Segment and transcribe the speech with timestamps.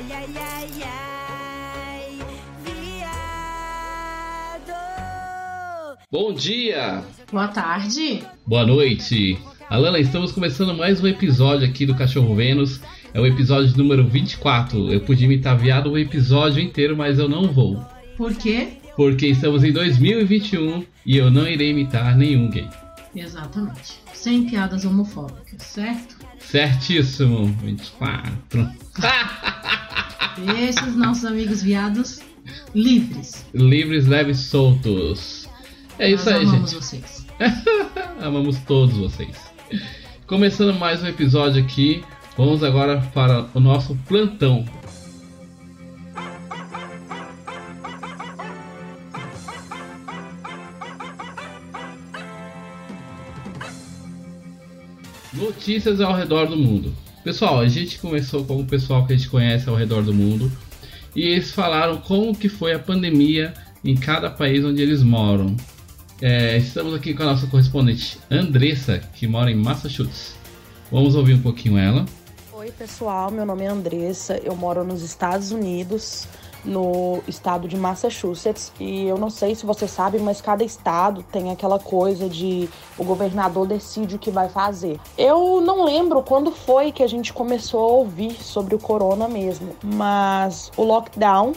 [0.00, 2.18] Ai, ai, ai, ai,
[2.64, 3.12] viado.
[6.10, 7.04] Bom dia!
[7.30, 8.22] Boa tarde.
[8.46, 9.38] Boa noite!
[9.68, 12.80] Alana, estamos começando mais um episódio aqui do Cachorro Vênus.
[13.12, 14.90] É o episódio número 24.
[14.90, 17.84] Eu podia imitar viado o episódio inteiro, mas eu não vou.
[18.16, 18.68] Por quê?
[18.96, 22.66] Porque estamos em 2021 e eu não irei imitar nenhum gay.
[23.14, 24.00] Exatamente.
[24.14, 26.16] Sem piadas homofóbicas, certo?
[26.38, 27.44] Certíssimo!
[27.62, 28.66] 24.
[30.38, 32.20] Deixa os nossos amigos viados
[32.74, 33.44] livres.
[33.54, 35.48] Livres, leves, soltos.
[35.98, 36.82] É isso Nós aí, amamos gente.
[36.82, 37.26] vocês.
[38.20, 39.36] Amamos todos vocês.
[40.26, 42.04] Começando mais um episódio aqui,
[42.36, 44.64] vamos agora para o nosso plantão.
[55.32, 56.94] Notícias ao redor do mundo.
[57.22, 60.50] Pessoal, a gente começou com o pessoal que a gente conhece ao redor do mundo
[61.14, 63.52] e eles falaram como que foi a pandemia
[63.84, 65.54] em cada país onde eles moram.
[66.22, 70.34] É, estamos aqui com a nossa correspondente Andressa, que mora em Massachusetts.
[70.90, 72.06] Vamos ouvir um pouquinho ela.
[72.54, 73.30] Oi, pessoal.
[73.30, 74.38] Meu nome é Andressa.
[74.42, 76.26] Eu moro nos Estados Unidos,
[76.64, 78.72] no estado de Massachusetts.
[78.78, 83.04] E eu não sei se você sabe, mas cada estado tem aquela coisa de o
[83.04, 85.00] governador decide o que vai fazer.
[85.16, 89.74] Eu não lembro quando foi que a gente começou a ouvir sobre o corona mesmo,
[89.82, 91.52] mas o lockdown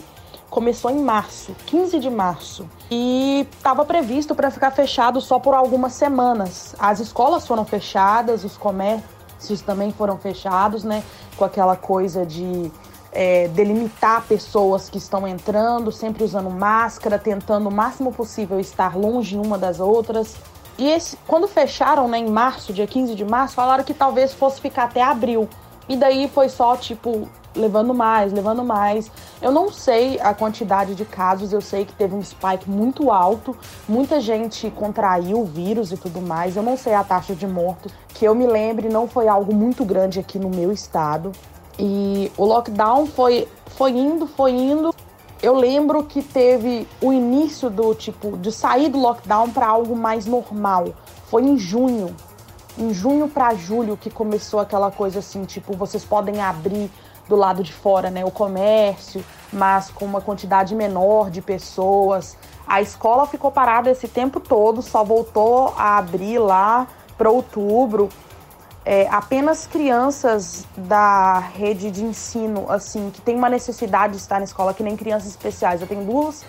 [0.54, 5.94] começou em março, 15 de março, e estava previsto para ficar fechado só por algumas
[5.94, 6.76] semanas.
[6.78, 11.04] As escolas foram fechadas, os comércios também foram fechados, né?
[11.36, 12.72] Com aquela coisa de
[13.14, 19.38] é, delimitar pessoas que estão entrando, sempre usando máscara, tentando o máximo possível estar longe
[19.38, 20.36] uma das outras.
[20.78, 24.60] E esse, quando fecharam, né, em março, dia 15 de março, falaram que talvez fosse
[24.60, 25.48] ficar até abril.
[25.88, 29.12] E daí foi só, tipo, levando mais, levando mais.
[29.42, 33.56] Eu não sei a quantidade de casos, eu sei que teve um spike muito alto,
[33.88, 36.56] muita gente contraiu o vírus e tudo mais.
[36.56, 39.86] Eu não sei a taxa de mortos, que eu me lembre, não foi algo muito
[39.86, 41.32] grande aqui no meu estado.
[41.78, 44.94] E o lockdown foi, foi indo, foi indo.
[45.42, 50.26] Eu lembro que teve o início do tipo de sair do lockdown para algo mais
[50.26, 50.94] normal.
[51.28, 52.16] Foi em junho,
[52.78, 56.90] em junho para julho que começou aquela coisa assim, tipo, vocês podem abrir
[57.28, 62.38] do lado de fora, né, o comércio, mas com uma quantidade menor de pessoas.
[62.68, 68.10] A escola ficou parada esse tempo todo, só voltou a abrir lá para outubro.
[68.86, 74.44] É, apenas crianças da rede de ensino, assim, que tem uma necessidade de estar na
[74.44, 75.82] escola, que nem crianças especiais.
[75.82, 76.44] Eu tenho duas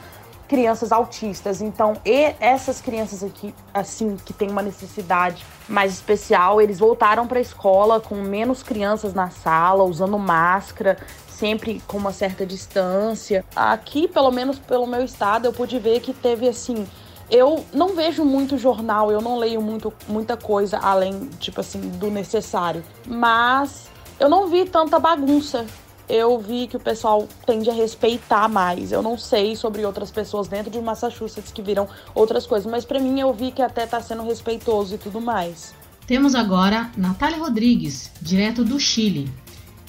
[0.49, 6.79] crianças autistas, então e essas crianças aqui, assim, que tem uma necessidade mais especial, eles
[6.79, 12.45] voltaram para a escola com menos crianças na sala, usando máscara, sempre com uma certa
[12.45, 13.45] distância.
[13.57, 16.87] Aqui, pelo menos pelo meu estado, eu pude ver que teve assim
[17.31, 22.11] eu não vejo muito jornal, eu não leio muito, muita coisa além, tipo assim, do
[22.11, 22.85] necessário.
[23.07, 25.67] Mas eu não vi tanta bagunça.
[26.07, 28.93] Eu vi que o pessoal tende a respeitar mais.
[28.93, 33.01] Eu não sei sobre outras pessoas dentro de Massachusetts que viram outras coisas, mas para
[33.01, 35.75] mim eu vi que até tá sendo respeitoso e tudo mais.
[36.07, 39.33] Temos agora Natália Rodrigues, direto do Chile.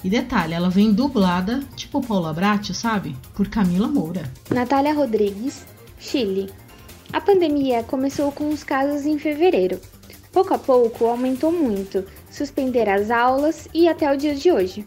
[0.02, 3.14] E detalhe, ela vem dublada, tipo Paula Bratti, sabe?
[3.34, 4.30] Por Camila Moura.
[4.50, 5.66] Natália Rodrigues,
[5.98, 6.50] Chile.
[7.12, 9.80] A pandemia começou com os casos em fevereiro.
[10.32, 14.84] Pouco a pouco aumentou muito, suspenderam as aulas e até o dia de hoje.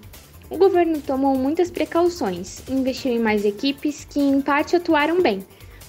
[0.50, 5.46] O governo tomou muitas precauções, investiu em mais equipes que em parte atuaram bem,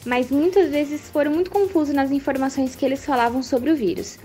[0.07, 4.19] mas muitas vezes foram muito confusos nas informações que eles falavam sobre o vírus.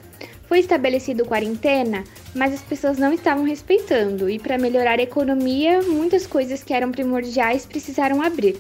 [0.48, 2.04] Foi estabelecido quarentena,
[2.36, 6.92] mas as pessoas não estavam respeitando, e para melhorar a economia, muitas coisas que eram
[6.92, 8.58] primordiais precisaram abrir.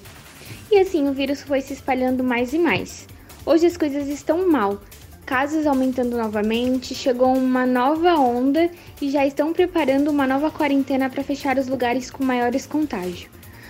[0.71, 3.07] E assim o vírus foi se espalhando mais e mais.
[3.45, 4.81] Hoje as coisas estão mal.
[5.23, 11.23] Casos aumentando novamente, chegou uma nova onda e já estão preparando uma nova quarentena para
[11.23, 13.27] fechar os lugares com maiores contágios.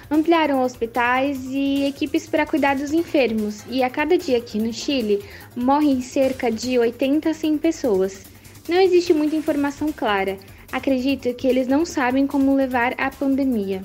[0.09, 5.21] Ampliaram hospitais e equipes para cuidar dos enfermos, e a cada dia aqui no Chile
[5.57, 8.23] morrem cerca de 80 a 100 pessoas.
[8.69, 10.37] Não existe muita informação clara.
[10.71, 13.83] Acredito que eles não sabem como levar a pandemia.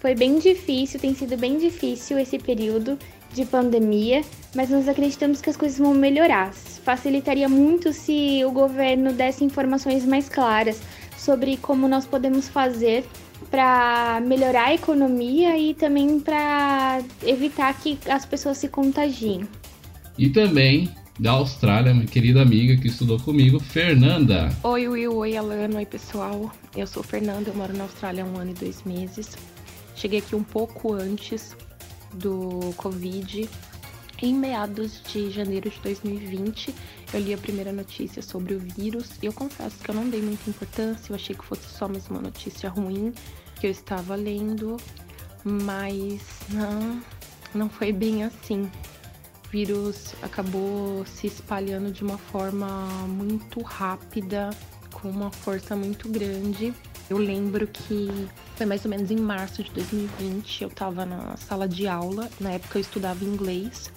[0.00, 2.96] Foi bem difícil, tem sido bem difícil esse período
[3.32, 4.22] de pandemia,
[4.54, 6.52] mas nós acreditamos que as coisas vão melhorar.
[6.52, 10.80] Facilitaria muito se o governo desse informações mais claras
[11.16, 13.04] sobre como nós podemos fazer
[13.50, 19.46] para melhorar a economia e também para evitar que as pessoas se contagiem.
[20.16, 24.48] E também da Austrália, minha querida amiga que estudou comigo, Fernanda.
[24.62, 26.52] Oi, Will, oi, Alana, oi, pessoal.
[26.76, 29.36] Eu sou Fernanda, eu moro na Austrália há um ano e dois meses.
[29.96, 31.56] Cheguei aqui um pouco antes
[32.14, 33.48] do Covid,
[34.20, 36.74] em meados de janeiro de 2020.
[37.12, 40.20] Eu li a primeira notícia sobre o vírus e eu confesso que eu não dei
[40.20, 43.12] muita importância, eu achei que fosse só mais uma notícia ruim
[43.58, 44.76] que eu estava lendo,
[45.44, 46.20] mas
[46.50, 47.02] não,
[47.54, 48.70] não foi bem assim.
[49.46, 54.50] O vírus acabou se espalhando de uma forma muito rápida,
[54.92, 56.74] com uma força muito grande.
[57.10, 58.08] Eu lembro que
[58.56, 62.52] foi mais ou menos em março de 2020, eu estava na sala de aula, na
[62.52, 63.90] época eu estudava inglês.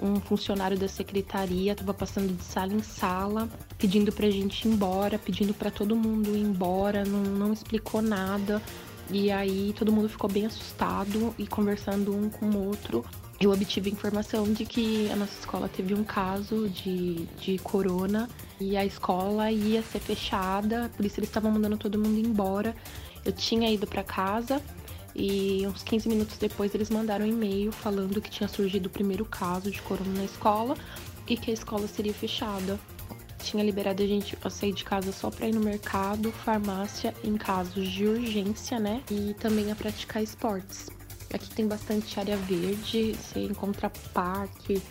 [0.00, 5.18] Um funcionário da secretaria estava passando de sala em sala, pedindo pra gente ir embora,
[5.18, 8.60] pedindo para todo mundo ir embora, não, não explicou nada.
[9.10, 13.04] E aí todo mundo ficou bem assustado e conversando um com o outro.
[13.40, 18.28] Eu obtive informação de que a nossa escola teve um caso de, de corona
[18.60, 22.74] e a escola ia ser fechada, por isso eles estavam mandando todo mundo embora.
[23.24, 24.60] Eu tinha ido para casa
[25.14, 29.24] e uns 15 minutos depois eles mandaram um e-mail falando que tinha surgido o primeiro
[29.24, 30.76] caso de corona na escola
[31.28, 32.76] e que a escola seria fechada.
[33.38, 37.36] Tinha liberado a gente a sair de casa só para ir no mercado, farmácia, em
[37.36, 39.00] casos de urgência, né?
[39.08, 40.97] E também a praticar esportes.
[41.32, 44.82] Aqui tem bastante área verde, você encontra parque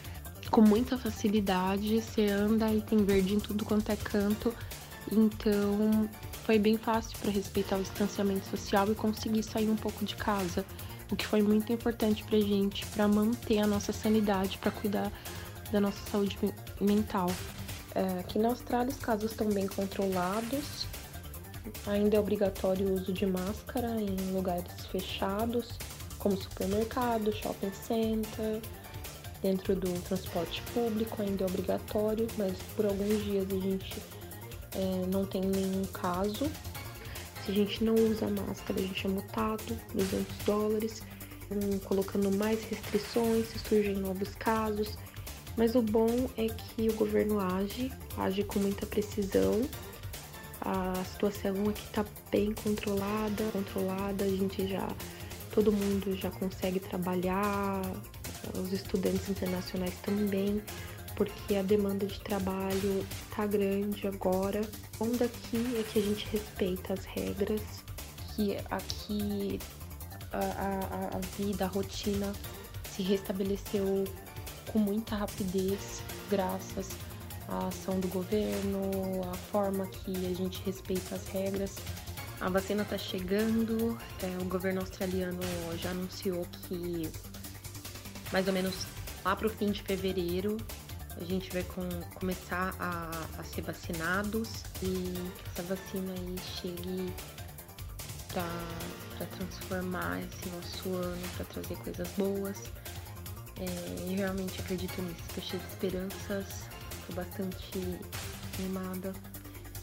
[0.49, 4.53] com muita facilidade, você anda e tem verde em tudo quanto é canto.
[5.11, 6.09] Então
[6.45, 10.65] foi bem fácil para respeitar o distanciamento social e conseguir sair um pouco de casa,
[11.11, 15.11] o que foi muito importante para gente para manter a nossa sanidade, para cuidar
[15.71, 16.37] da nossa saúde
[16.79, 17.29] mental.
[17.95, 20.85] É, aqui na Austrália os casos estão bem controlados.
[21.85, 25.77] Ainda é obrigatório o uso de máscara em lugares fechados,
[26.19, 28.61] como supermercado, shopping center,
[29.41, 34.01] dentro do transporte público ainda é obrigatório, mas por alguns dias a gente
[34.75, 36.49] é, não tem nenhum caso.
[37.45, 41.01] Se a gente não usa máscara, a gente é multado 200 dólares,
[41.85, 44.97] colocando mais restrições se surgem novos casos.
[45.55, 49.61] Mas o bom é que o governo age, age com muita precisão.
[50.61, 54.87] A situação aqui está bem controlada, controlada, a gente já
[55.57, 57.81] todo mundo já consegue trabalhar,
[58.61, 60.61] os estudantes internacionais também,
[61.15, 64.61] porque a demanda de trabalho está grande agora.
[64.99, 67.61] Bom daqui é que a gente respeita as regras,
[68.35, 69.59] que aqui
[70.31, 72.31] a, a, a vida, a rotina
[72.95, 74.03] se restabeleceu
[74.71, 76.89] com muita rapidez, graças
[77.47, 78.91] à ação do governo,
[79.31, 81.77] à forma que a gente respeita as regras.
[82.39, 85.39] A vacina está chegando, é, o governo australiano
[85.77, 87.09] já anunciou que
[88.31, 88.85] mais ou menos
[89.25, 90.57] lá para o fim de fevereiro
[91.19, 97.13] a gente vai com, começar a, a, ser vacinados e que essa vacina aí chegue
[98.31, 102.71] para transformar esse nosso ano, para trazer coisas boas.
[103.59, 106.45] É, eu realmente acredito nisso, estou cheia de esperanças,
[106.99, 107.99] estou bastante
[108.59, 109.13] animada.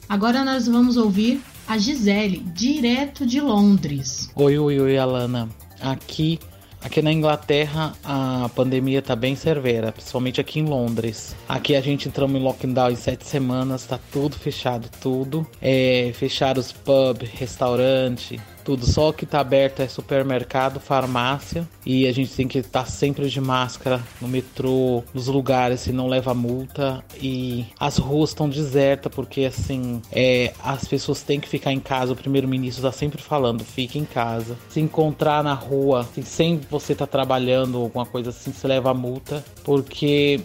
[0.09, 4.31] Agora nós vamos ouvir a Gisele, direto de Londres.
[4.35, 5.49] Oi, oi, oi, Alana.
[5.81, 6.39] Aqui
[6.85, 11.35] Aqui na Inglaterra a pandemia tá bem severa, principalmente aqui em Londres.
[11.49, 15.47] Aqui a gente entramos em lockdown em sete semanas, tá tudo fechado, tudo.
[15.63, 18.87] É, fecharam os pub, restaurante, tudo.
[18.87, 23.41] Só que tá aberto é supermercado, farmácia e a gente tem que estar sempre de
[23.41, 27.05] máscara no metrô, nos lugares, se não leva multa.
[27.21, 32.13] E as ruas estão desertas porque assim é, as pessoas têm que ficar em casa.
[32.13, 34.57] O primeiro-ministro tá sempre falando: fique em casa.
[34.69, 39.45] Se encontrar na rua, assim, sem você tá trabalhando, alguma coisa assim, você leva multa
[39.63, 40.41] porque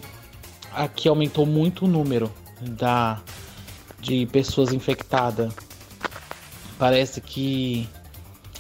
[0.74, 3.22] aqui aumentou muito o número da
[4.02, 5.54] de pessoas infectadas.
[6.78, 7.88] Parece que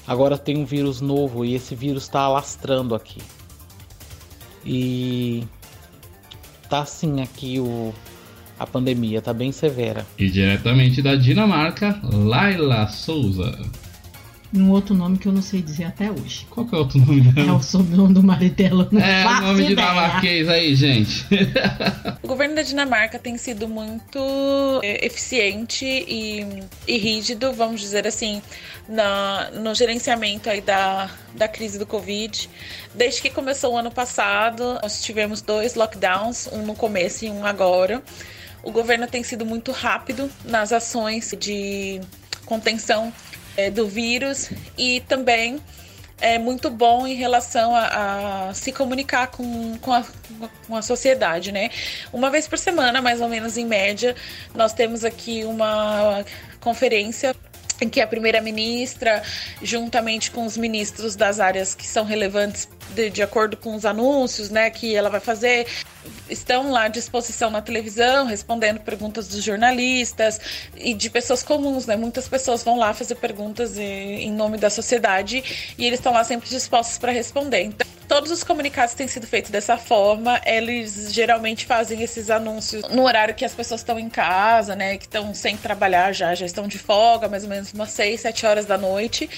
[0.10, 3.22] Agora tem um vírus novo e esse vírus está alastrando aqui.
[4.66, 5.44] E
[6.68, 7.94] tá assim aqui o
[8.58, 10.08] a pandemia, tá bem severa.
[10.18, 13.56] E diretamente da Dinamarca, Laila Souza
[14.54, 16.48] um outro nome que eu não sei dizer até hoje.
[16.50, 17.50] Qual que é o outro nome dela?
[17.50, 18.88] É o sobrenome do marido dela.
[18.92, 21.26] Não é o nome de dinamarquês aí, gente.
[22.24, 24.20] o governo da Dinamarca tem sido muito
[24.84, 28.42] é, eficiente e, e rígido, vamos dizer assim,
[28.88, 32.50] na, no gerenciamento aí da, da crise do Covid.
[32.96, 37.46] Desde que começou o ano passado, nós tivemos dois lockdowns, um no começo e um
[37.46, 38.02] agora.
[38.64, 42.02] O governo tem sido muito rápido nas ações de
[42.46, 43.14] contenção
[43.60, 45.60] é, do vírus e também
[46.22, 50.04] é muito bom em relação a, a se comunicar com, com, a,
[50.68, 51.70] com a sociedade, né?
[52.12, 54.16] Uma vez por semana, mais ou menos em média,
[54.54, 56.24] nós temos aqui uma
[56.60, 57.36] conferência
[57.82, 59.24] em que a primeira-ministra,
[59.62, 64.50] juntamente com os ministros das áreas que são relevantes de, de, acordo com os anúncios
[64.50, 65.68] né, que ela vai fazer,
[66.30, 70.40] estão lá à disposição na televisão, respondendo perguntas dos jornalistas
[70.76, 71.86] e de pessoas comuns.
[71.86, 71.96] Né?
[71.96, 75.44] Muitas pessoas vão lá fazer perguntas em nome da sociedade
[75.78, 77.64] e eles estão lá sempre dispostos para responder.
[77.64, 80.42] Então, todos os comunicados têm sido feitos dessa forma.
[80.44, 84.98] Eles geralmente fazem esses anúncios no horário que as pessoas estão em casa, né?
[84.98, 88.46] Que estão sem trabalhar já, já estão de folga, mais ou menos umas 6, 7
[88.48, 89.30] horas da noite.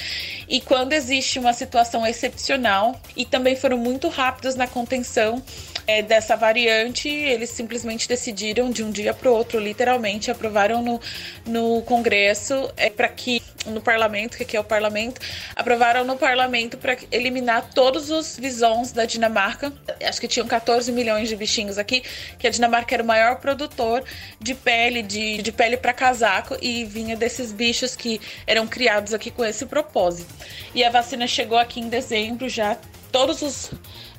[0.48, 5.44] E quando existe uma situação excepcional, e também foram muito rápidos na contenção
[5.88, 11.02] é, dessa variante, eles simplesmente decidiram de um dia para o outro, literalmente, aprovaram no,
[11.46, 15.22] no Congresso é, para que no parlamento, que aqui é o parlamento,
[15.56, 19.72] aprovaram no parlamento para eliminar todos os visões da Dinamarca.
[20.04, 22.04] Acho que tinham 14 milhões de bichinhos aqui,
[22.40, 24.04] que a Dinamarca era o maior produtor
[24.40, 29.30] de pele, de, de pele para casaco, e vinha desses bichos que eram criados aqui
[29.30, 30.34] com esse propósito.
[30.74, 32.78] E a vacina chegou aqui em dezembro, já
[33.12, 33.72] todos os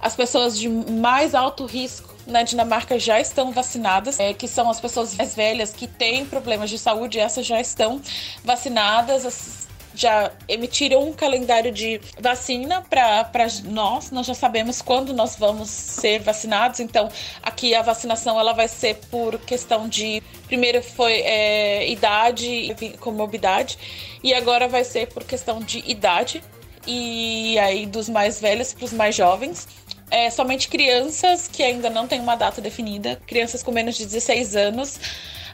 [0.02, 4.80] as pessoas de mais alto risco na Dinamarca já estão vacinadas, é, que são as
[4.80, 8.02] pessoas mais velhas que têm problemas de saúde, essas já estão
[8.44, 9.24] vacinadas.
[9.24, 14.10] As, já emitiram um calendário de vacina para nós.
[14.10, 16.80] Nós já sabemos quando nós vamos ser vacinados.
[16.80, 17.08] Então,
[17.42, 23.78] aqui a vacinação ela vai ser por questão de primeiro foi é, idade e comorbidade
[24.22, 26.42] e agora vai ser por questão de idade
[26.86, 29.66] e aí dos mais velhos para os mais jovens
[30.12, 34.54] é, somente crianças que ainda não têm uma data definida, crianças com menos de 16
[34.54, 35.00] anos.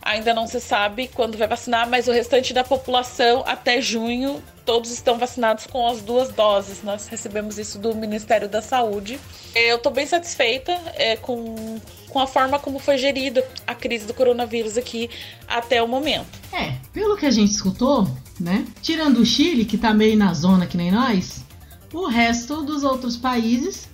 [0.03, 4.91] Ainda não se sabe quando vai vacinar, mas o restante da população até junho todos
[4.91, 6.83] estão vacinados com as duas doses.
[6.83, 9.19] Nós recebemos isso do Ministério da Saúde.
[9.55, 14.13] Eu estou bem satisfeita é, com, com a forma como foi gerida a crise do
[14.13, 15.09] coronavírus aqui
[15.47, 16.39] até o momento.
[16.53, 18.07] É, pelo que a gente escutou,
[18.39, 18.67] né?
[18.83, 21.45] Tirando o Chile, que tá meio na zona que nem nós,
[21.93, 23.89] o resto dos outros países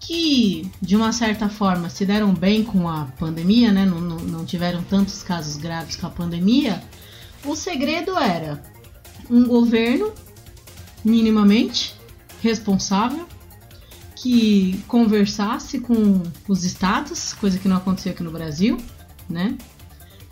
[0.00, 3.84] que, de uma certa forma, se deram bem com a pandemia, né?
[3.84, 6.82] Não, não, não tiveram tantos casos graves com a pandemia.
[7.44, 8.62] O segredo era
[9.30, 10.12] um governo
[11.04, 11.94] minimamente
[12.42, 13.26] responsável
[14.14, 18.78] que conversasse com os estados, coisa que não aconteceu aqui no Brasil,
[19.28, 19.56] né?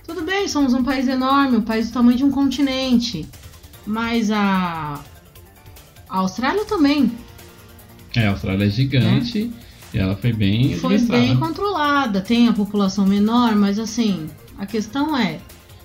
[0.06, 3.28] Tudo bem, somos um país enorme, um país do tamanho de um continente,
[3.86, 5.00] mas a,
[6.08, 7.12] a Austrália também.
[8.16, 9.44] É, a Austrália é gigante.
[9.44, 9.50] Né?
[9.92, 14.26] E ela foi bem Foi bem controlada, tem a população menor, mas assim,
[14.58, 15.38] a questão é,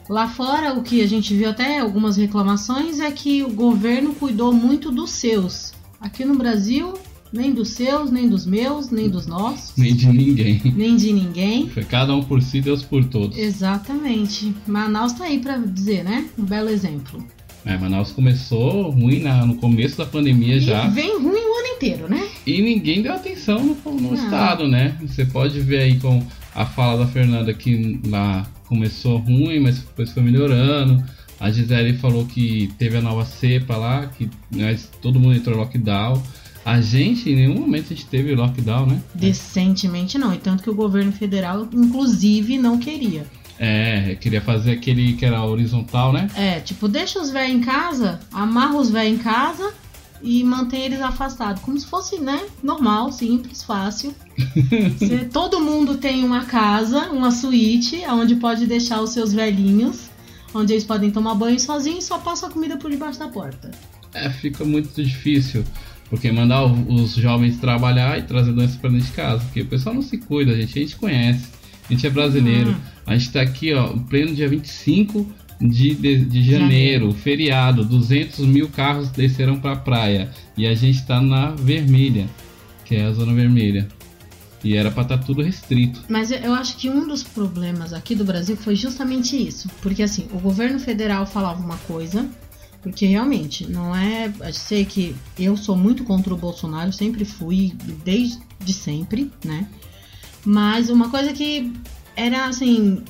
[0.09, 4.51] lá fora o que a gente viu até algumas reclamações é que o governo cuidou
[4.51, 5.73] muito dos seus.
[6.01, 6.93] Aqui no Brasil,
[7.31, 9.73] nem dos seus, nem dos meus, nem dos nossos.
[9.77, 10.61] Nem de ninguém.
[10.75, 11.69] Nem de ninguém.
[11.69, 13.37] Foi cada um por si, Deus por todos.
[13.37, 14.55] Exatamente.
[14.65, 16.27] Manaus tá aí para dizer, né?
[16.37, 17.23] Um belo exemplo.
[17.65, 20.87] É, Manaus começou ruim na, no começo da pandemia e já.
[20.87, 22.27] vem ruim o ano inteiro, né?
[22.45, 24.97] E ninguém deu atenção no, no estado, né?
[25.01, 26.25] Você pode ver aí com
[26.55, 31.03] a fala da Fernanda que lá começou ruim, mas depois foi melhorando.
[31.39, 35.59] A Gisele falou que teve a nova cepa lá, que mas todo mundo entrou em
[35.59, 36.21] lockdown.
[36.65, 39.01] A gente, em nenhum momento a gente teve lockdown, né?
[39.15, 40.33] Decentemente não.
[40.33, 43.25] E tanto que o governo federal, inclusive, não queria.
[43.59, 46.29] É, queria fazer aquele que era horizontal, né?
[46.33, 49.73] É, tipo, deixa os velhos em casa, amarra os velhos em casa
[50.23, 51.61] e mantém eles afastados.
[51.61, 52.41] Como se fosse, né?
[52.63, 54.15] Normal, simples, fácil.
[54.97, 60.09] Você, todo mundo tem uma casa, uma suíte, onde pode deixar os seus velhinhos,
[60.53, 63.71] onde eles podem tomar banho sozinhos e só passa a comida por debaixo da porta.
[64.13, 65.65] É, fica muito difícil.
[66.09, 69.43] Porque mandar os jovens trabalhar e trazer doenças para dentro de casa.
[69.43, 70.79] Porque o pessoal não se cuida, gente.
[70.79, 71.58] A gente conhece.
[71.89, 72.71] A gente é brasileiro.
[72.71, 72.75] Hum.
[73.05, 75.27] A gente está aqui, ó, pleno dia 25
[75.59, 77.83] de, de, de janeiro, feriado.
[77.83, 80.31] 200 mil carros desceram para a praia.
[80.55, 82.27] E a gente está na vermelha,
[82.85, 83.87] que é a zona vermelha.
[84.63, 86.03] E era para estar tá tudo restrito.
[86.09, 89.69] Mas eu acho que um dos problemas aqui do Brasil foi justamente isso.
[89.81, 92.29] Porque assim, o governo federal falava uma coisa,
[92.81, 94.31] porque realmente não é.
[94.39, 99.65] Eu sei que eu sou muito contra o Bolsonaro, sempre fui, desde sempre, né?
[100.45, 101.73] Mas uma coisa que
[102.15, 103.03] era assim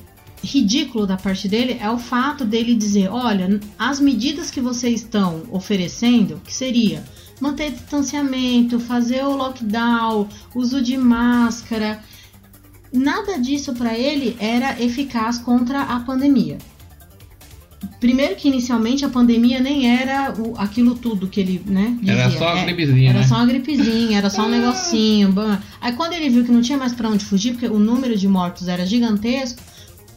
[0.44, 5.44] ridículo da parte dele é o fato dele dizer, olha, as medidas que vocês estão
[5.52, 7.04] oferecendo, que seria
[7.42, 12.04] manter distanciamento, fazer o lockdown, uso de máscara,
[12.92, 16.58] nada disso para ele era eficaz contra a pandemia.
[18.00, 21.98] Primeiro que inicialmente a pandemia nem era o, aquilo tudo que ele, né.
[22.06, 23.28] Era só uma é, gripezinha, Era né?
[23.28, 25.34] só uma gripezinha, era só um negocinho.
[25.82, 28.28] Aí quando ele viu que não tinha mais para onde fugir, porque o número de
[28.28, 29.62] mortos era gigantesco,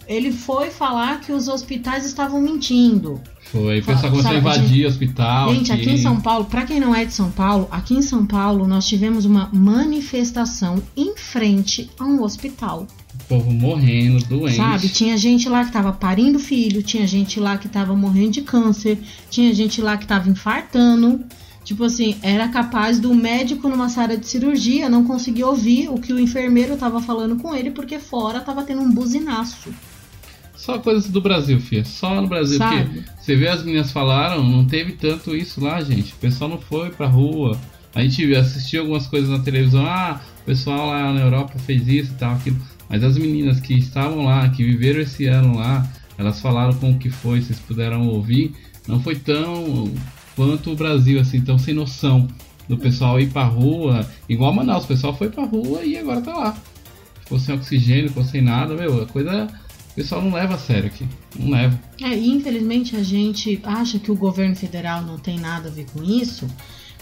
[0.06, 3.20] ele foi falar que os hospitais estavam mentindo.
[3.52, 5.54] Foi, o pessoal começou a invadir hospital.
[5.54, 8.24] Gente, aqui em São Paulo, pra quem não é de São Paulo, aqui em São
[8.24, 12.86] Paulo nós tivemos uma manifestação em frente a um hospital.
[13.28, 14.56] Povo morrendo, doente.
[14.56, 14.88] Sabe?
[14.88, 18.98] Tinha gente lá que tava parindo filho, tinha gente lá que tava morrendo de câncer,
[19.30, 21.24] tinha gente lá que tava infartando.
[21.64, 26.12] Tipo assim, era capaz do médico numa sala de cirurgia não conseguir ouvir o que
[26.12, 29.72] o enfermeiro tava falando com ele, porque fora tava tendo um buzinaço.
[30.56, 31.84] Só coisas do Brasil, filha.
[31.84, 32.58] Só no Brasil.
[32.58, 32.84] Sabe?
[32.84, 36.12] Porque você vê as meninas falaram, não teve tanto isso lá, gente.
[36.12, 37.58] O pessoal não foi pra rua.
[37.94, 39.84] A gente assistiu algumas coisas na televisão.
[39.86, 42.56] Ah, o pessoal lá na Europa fez isso e tal, aquilo.
[42.92, 47.08] Mas as meninas que estavam lá, que viveram esse ano lá, elas falaram como que
[47.08, 48.54] foi, vocês puderam ouvir.
[48.86, 49.90] Não foi tão
[50.36, 52.28] quanto o Brasil, assim, tão sem noção
[52.68, 54.06] do pessoal ir pra rua.
[54.28, 56.56] Igual Manaus, o pessoal foi pra rua e agora tá lá.
[57.22, 59.02] Ficou sem oxigênio, ficou sem nada, meu.
[59.02, 59.48] A coisa.
[59.92, 61.06] O pessoal não leva a sério aqui.
[61.38, 61.80] Não leva.
[62.02, 65.86] É, e infelizmente a gente acha que o governo federal não tem nada a ver
[65.94, 66.46] com isso.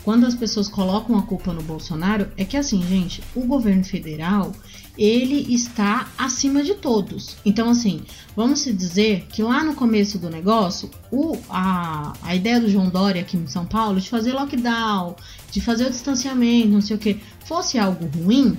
[0.03, 4.53] Quando as pessoas colocam a culpa no Bolsonaro, é que assim, gente, o governo federal,
[5.01, 7.39] ele está acima de todos.
[7.43, 8.03] Então, assim,
[8.37, 13.23] vamos dizer que lá no começo do negócio, o, a, a ideia do João Dória
[13.23, 15.17] aqui em São Paulo de fazer lockdown,
[15.51, 18.59] de fazer o distanciamento, não sei o que, fosse algo ruim,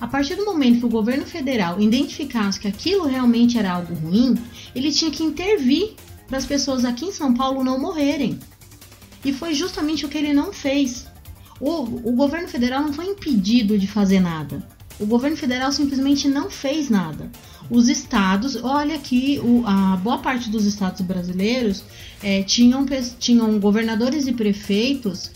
[0.00, 4.34] a partir do momento que o governo federal identificasse que aquilo realmente era algo ruim,
[4.74, 5.94] ele tinha que intervir
[6.26, 8.40] para as pessoas aqui em São Paulo não morrerem.
[9.24, 11.06] E foi justamente o que ele não fez.
[11.60, 14.75] O, o governo federal não foi impedido de fazer nada.
[14.98, 17.30] O governo federal simplesmente não fez nada.
[17.68, 21.82] Os estados, olha que o- a boa parte dos estados brasileiros
[22.22, 22.86] eh, tinham,
[23.18, 25.30] tinham governadores e prefeitos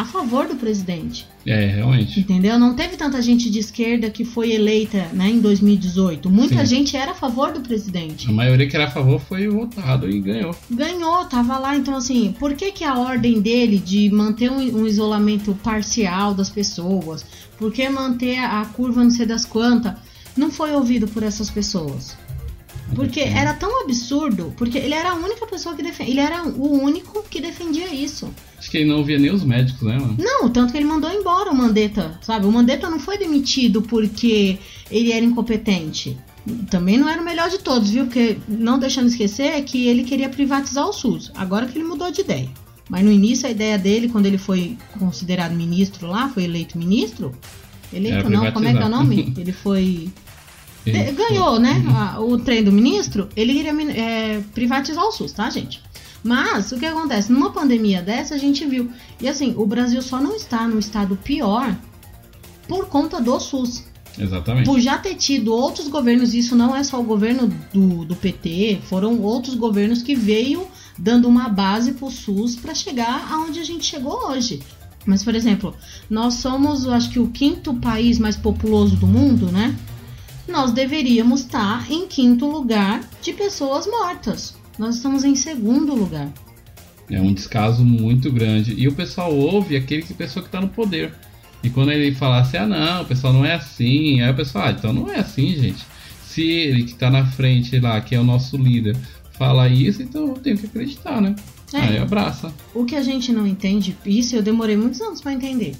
[0.00, 1.28] a favor do presidente.
[1.46, 2.20] É, realmente.
[2.20, 2.58] Entendeu?
[2.58, 6.30] Não teve tanta gente de esquerda que foi eleita né, em 2018.
[6.30, 6.76] Muita Sim.
[6.76, 8.26] gente era a favor do presidente.
[8.26, 10.56] A maioria que era a favor foi votado e ganhou.
[10.70, 11.76] Ganhou, tava lá.
[11.76, 16.48] Então, assim, por que, que a ordem dele de manter um, um isolamento parcial das
[16.48, 17.22] pessoas,
[17.58, 19.92] por que manter a curva não sei das quantas,
[20.34, 22.16] não foi ouvido por essas pessoas?
[22.94, 26.82] Porque era tão absurdo, porque ele era a única pessoa que defendia, ele era o
[26.82, 28.32] único que defendia isso.
[28.60, 30.14] Acho que ele não via nem os médicos, né, mano?
[30.18, 32.44] Não, tanto que ele mandou embora o Mandetta, sabe?
[32.46, 34.58] O Mandetta não foi demitido porque
[34.90, 36.16] ele era incompetente.
[36.70, 38.04] Também não era o melhor de todos, viu?
[38.04, 41.32] Porque não deixando esquecer que ele queria privatizar o SUS.
[41.34, 42.48] Agora que ele mudou de ideia.
[42.88, 47.32] Mas no início a ideia dele, quando ele foi considerado ministro lá, foi eleito ministro.
[47.92, 49.32] Eleito não, como é que é o nome?
[49.38, 50.08] Ele foi.
[50.86, 52.16] Ele É, ganhou, foi- né?
[52.18, 52.32] Uhum.
[52.32, 55.82] o trem do ministro, ele queria min- é, privatizar o SUS, tá, gente?
[56.22, 57.32] Mas o que acontece?
[57.32, 58.90] Numa pandemia dessa, a gente viu.
[59.20, 61.74] E assim, o Brasil só não está no estado pior
[62.68, 63.84] por conta do SUS.
[64.18, 64.66] Exatamente.
[64.66, 68.80] Por já ter tido outros governos, isso não é só o governo do, do PT,
[68.84, 70.66] foram outros governos que veio
[70.98, 74.60] dando uma base pro SUS para chegar aonde a gente chegou hoje.
[75.06, 75.74] Mas, por exemplo,
[76.10, 79.74] nós somos, eu acho que, o quinto país mais populoso do mundo, né?
[80.46, 84.59] Nós deveríamos estar em quinto lugar de pessoas mortas.
[84.80, 86.32] Nós estamos em segundo lugar.
[87.10, 88.72] É um descaso muito grande.
[88.78, 91.12] E o pessoal ouve aquele que pessoa que tá no poder.
[91.62, 94.68] E quando ele fala assim, ah não, o pessoal não é assim, aí o pessoal,
[94.68, 95.84] ah, então não é assim, gente.
[96.24, 98.96] Se ele que tá na frente lá, que é o nosso líder,
[99.32, 101.36] fala isso, então eu tenho que acreditar, né?
[101.74, 101.80] É.
[101.80, 102.50] Aí abraça.
[102.74, 105.76] O que a gente não entende, isso eu demorei muitos anos para entender.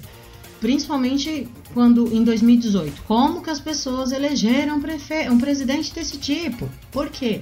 [0.61, 6.69] Principalmente quando em 2018, como que as pessoas elegeram um, um presidente desse tipo?
[6.93, 7.41] Por quê?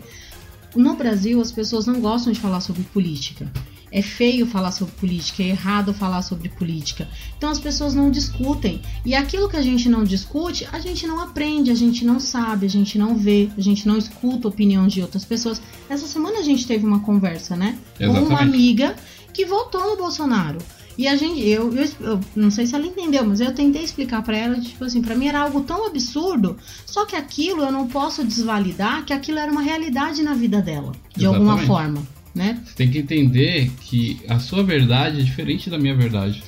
[0.75, 3.51] No Brasil as pessoas não gostam de falar sobre política.
[3.91, 7.09] É feio falar sobre política, é errado falar sobre política.
[7.37, 8.83] Então as pessoas não discutem.
[9.05, 12.67] E aquilo que a gente não discute, a gente não aprende, a gente não sabe,
[12.67, 15.61] a gente não vê, a gente não escuta a opinião de outras pessoas.
[15.89, 17.79] Essa semana a gente teve uma conversa, né?
[17.97, 18.43] Com uma Exatamente.
[18.43, 18.97] amiga
[19.33, 20.59] que votou no Bolsonaro.
[20.99, 24.21] E a gente, eu, eu, eu não sei se ela entendeu, mas eu tentei explicar
[24.21, 27.87] pra ela, tipo assim, pra mim era algo tão absurdo, só que aquilo eu não
[27.87, 31.67] posso desvalidar que aquilo era uma realidade na vida dela, de alguma Exatamente.
[31.69, 32.61] forma, né?
[32.65, 36.43] Você tem que entender que a sua verdade é diferente da minha verdade.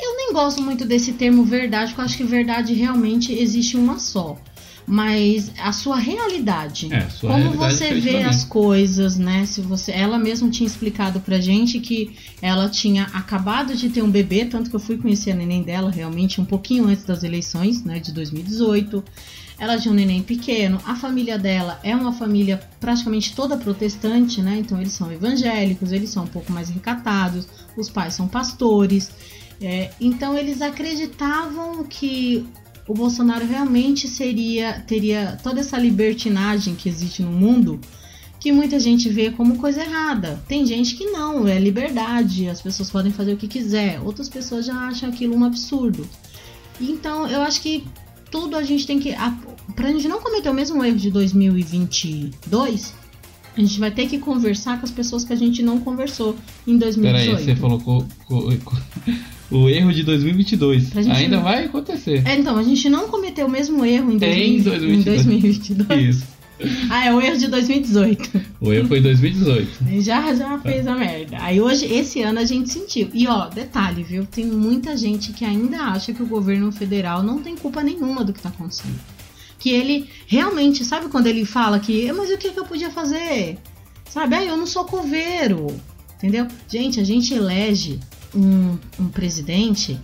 [0.00, 4.00] Eu nem gosto muito desse termo verdade, porque eu acho que verdade realmente existe uma
[4.00, 4.36] só.
[4.86, 6.94] Mas a sua realidade.
[6.94, 9.44] É, sua como realidade você vê as coisas, né?
[9.44, 14.10] Se você, ela mesma tinha explicado pra gente que ela tinha acabado de ter um
[14.10, 17.82] bebê, tanto que eu fui conhecer a neném dela realmente um pouquinho antes das eleições,
[17.82, 19.02] né, de 2018.
[19.58, 20.78] Ela tinha um neném pequeno.
[20.86, 24.58] A família dela é uma família praticamente toda protestante, né?
[24.58, 27.48] Então eles são evangélicos, eles são um pouco mais recatados.
[27.76, 29.10] Os pais são pastores.
[29.60, 32.46] É, então eles acreditavam que
[32.86, 37.80] o Bolsonaro realmente seria teria toda essa libertinagem que existe no mundo
[38.38, 40.40] que muita gente vê como coisa errada.
[40.46, 44.00] Tem gente que não, é liberdade, as pessoas podem fazer o que quiser.
[44.00, 46.06] Outras pessoas já acham aquilo um absurdo.
[46.80, 47.84] Então, eu acho que
[48.30, 49.14] tudo a gente tem que
[49.74, 52.94] pra gente não cometer o mesmo erro de 2022,
[53.56, 56.76] a gente vai ter que conversar com as pessoas que a gente não conversou em
[56.76, 57.36] 2018.
[57.36, 58.76] Peraí, você falou co, co, co,
[59.50, 60.96] o erro de 2022.
[60.96, 61.44] Ainda não...
[61.44, 62.22] vai acontecer.
[62.26, 64.98] É, então, a gente não cometeu o mesmo erro em, 2000, em 2022.
[64.98, 66.16] Em 2022.
[66.16, 66.36] Isso.
[66.88, 68.40] Ah, é o erro de 2018.
[68.60, 70.00] O erro foi em 2018.
[70.00, 71.36] Já, já fez a merda.
[71.40, 73.10] Aí hoje, esse ano, a gente sentiu.
[73.12, 74.24] E ó, detalhe, viu?
[74.24, 78.32] Tem muita gente que ainda acha que o governo federal não tem culpa nenhuma do
[78.32, 78.98] que tá acontecendo.
[79.58, 83.58] Que ele realmente, sabe quando ele fala que, mas o que, que eu podia fazer?
[84.08, 85.66] Sabe, ah, eu não sou coveiro.
[86.16, 86.46] Entendeu?
[86.66, 88.00] Gente, a gente elege
[88.36, 89.98] um, um presidente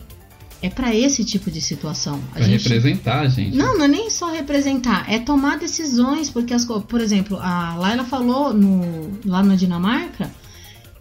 [0.62, 2.21] é para esse tipo de situação.
[2.33, 2.62] Para gente...
[2.62, 3.57] representar, gente.
[3.57, 8.05] Não, não é nem só representar, é tomar decisões, porque as por exemplo, a Laila
[8.05, 10.31] falou no, lá na Dinamarca,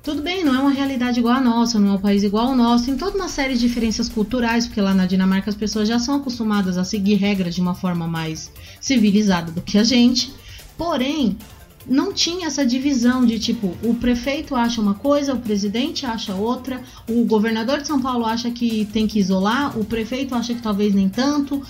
[0.03, 2.55] tudo bem, não é uma realidade igual a nossa, não é um país igual ao
[2.55, 5.99] nosso, tem toda uma série de diferenças culturais, porque lá na Dinamarca as pessoas já
[5.99, 10.33] são acostumadas a seguir regras de uma forma mais civilizada do que a gente.
[10.75, 11.37] Porém,
[11.85, 16.81] não tinha essa divisão de tipo, o prefeito acha uma coisa, o presidente acha outra,
[17.09, 20.93] o governador de São Paulo acha que tem que isolar, o prefeito acha que talvez
[20.93, 21.61] nem tanto,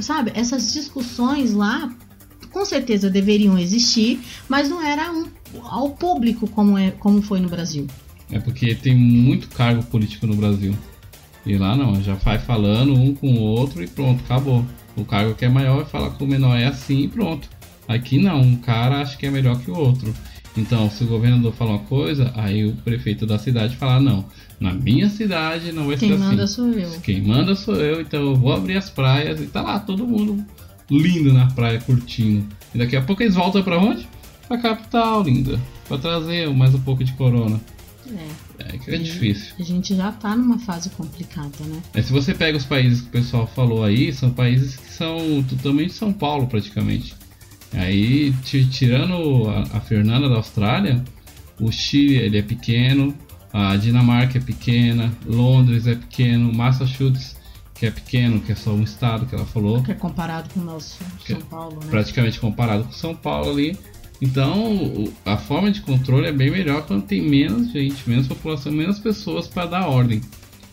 [0.00, 0.32] sabe?
[0.34, 1.90] Essas discussões lá
[2.50, 5.26] com certeza deveriam existir, mas não era um,
[5.64, 7.86] ao público como, é, como foi no Brasil.
[8.30, 10.74] É porque tem muito cargo político no Brasil.
[11.44, 14.64] E lá não, já vai falando um com o outro e pronto, acabou.
[14.96, 17.48] O cargo que é maior falar com o menor é assim e pronto.
[17.86, 20.14] Aqui não, um cara acha que é melhor que o outro.
[20.56, 24.24] Então, se o governador fala uma coisa, aí o prefeito da cidade fala: não,
[24.60, 26.22] na minha cidade não vai Quem ser assim.
[26.22, 27.00] Quem manda sou eu.
[27.00, 30.44] Quem manda sou eu, então eu vou abrir as praias e tá lá todo mundo
[30.90, 32.46] lindo na praia curtindo.
[32.74, 34.06] E daqui a pouco eles voltam para onde?
[34.46, 35.58] Pra capital, linda.
[35.88, 37.60] Pra trazer mais um pouco de corona.
[38.06, 38.44] É.
[38.58, 39.54] É que é difícil.
[39.58, 41.82] A gente já tá numa fase complicada, né?
[41.94, 45.42] É, se você pega os países que o pessoal falou aí, são países que são
[45.48, 47.14] totalmente São Paulo praticamente.
[47.74, 51.02] Aí, tirando a, a, Fernanda da Austrália,
[51.60, 53.14] o Chile ele é pequeno,
[53.52, 57.36] a Dinamarca é pequena, Londres é pequeno, Massachusetts
[57.74, 59.82] que é pequeno, que é só um estado que ela falou.
[59.82, 61.90] Que é comparado com o nosso São Paulo, né?
[61.90, 63.76] Praticamente comparado com São Paulo ali.
[64.22, 69.00] Então, a forma de controle é bem melhor quando tem menos gente, menos população, menos
[69.00, 70.20] pessoas para dar ordem.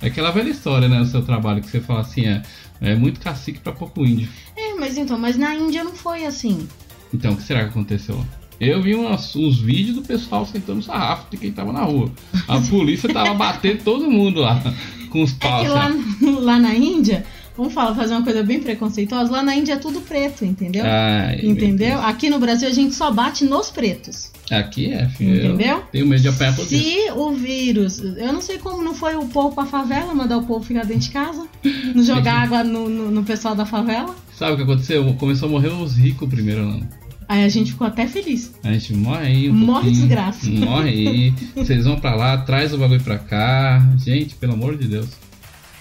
[0.01, 2.41] É aquela velha história, né, no seu trabalho, que você fala assim, é,
[2.79, 4.29] é muito cacique para pouco índio.
[4.55, 6.67] É, mas então, mas na Índia não foi assim.
[7.13, 8.23] Então, o que será que aconteceu?
[8.61, 12.11] Eu vi umas, uns vídeos do pessoal sentando sarrafo de quem tava na rua.
[12.47, 14.61] A polícia tava batendo todo mundo lá,
[15.09, 15.65] com os paus.
[15.65, 15.91] É lá,
[16.39, 17.25] lá na Índia,
[17.57, 20.85] vamos falar, fazer uma coisa bem preconceituosa, lá na Índia é tudo preto, entendeu?
[20.85, 21.99] Ai, entendeu?
[22.01, 24.31] Aqui no Brasil a gente só bate nos pretos.
[24.51, 25.53] Aqui é, filho.
[25.53, 25.81] Entendeu?
[25.91, 27.99] Tenho medo de apanhar por Se o vírus.
[27.99, 31.01] Eu não sei como não foi o povo pra favela, mandar o povo ficar dentro
[31.01, 31.47] de casa,
[31.95, 34.15] não jogar água no, no, no pessoal da favela.
[34.37, 35.13] Sabe o que aconteceu?
[35.15, 37.00] Começou a morrer os ricos primeiro, não.
[37.31, 38.53] Aí a gente ficou até feliz.
[38.61, 39.49] A gente morre aí.
[39.49, 40.49] Um morre desgraça.
[40.49, 41.33] Morre aí.
[41.55, 43.79] Vocês vão pra lá, traz o bagulho pra cá.
[43.97, 45.07] Gente, pelo amor de Deus.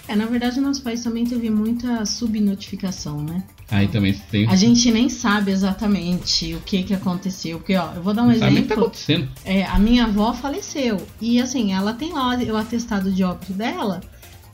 [0.07, 3.43] É, na verdade, o nosso país também teve muita subnotificação, né?
[3.69, 4.47] Aí também tem.
[4.47, 7.57] A gente nem sabe exatamente o que que aconteceu.
[7.57, 8.47] Porque, ó, eu vou dar um Não exemplo.
[8.47, 9.27] Sabe o que tá acontecendo.
[9.43, 11.05] É, a minha avó faleceu.
[11.19, 13.99] E assim, ela tem lá o atestado de óbito dela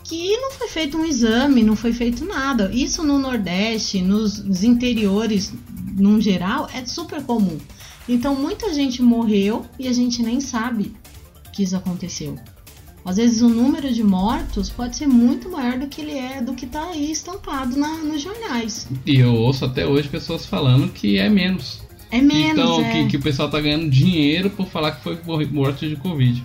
[0.08, 2.72] que não foi feito um exame, não foi feito nada.
[2.74, 5.54] Isso no Nordeste, nos, interiores,
[5.98, 7.58] num geral, é super comum.
[8.08, 10.96] Então muita gente morreu e a gente nem sabe
[11.52, 12.36] que isso aconteceu.
[13.04, 16.54] Às vezes o número de mortos pode ser muito maior do que ele é, do
[16.54, 18.88] que está aí estampado na, nos jornais.
[19.06, 21.82] E eu ouço até hoje pessoas falando que é menos.
[22.10, 22.52] É menos.
[22.52, 22.91] Então, é.
[22.91, 26.41] Que, que o pessoal tá ganhando dinheiro por falar que foi morto de Covid.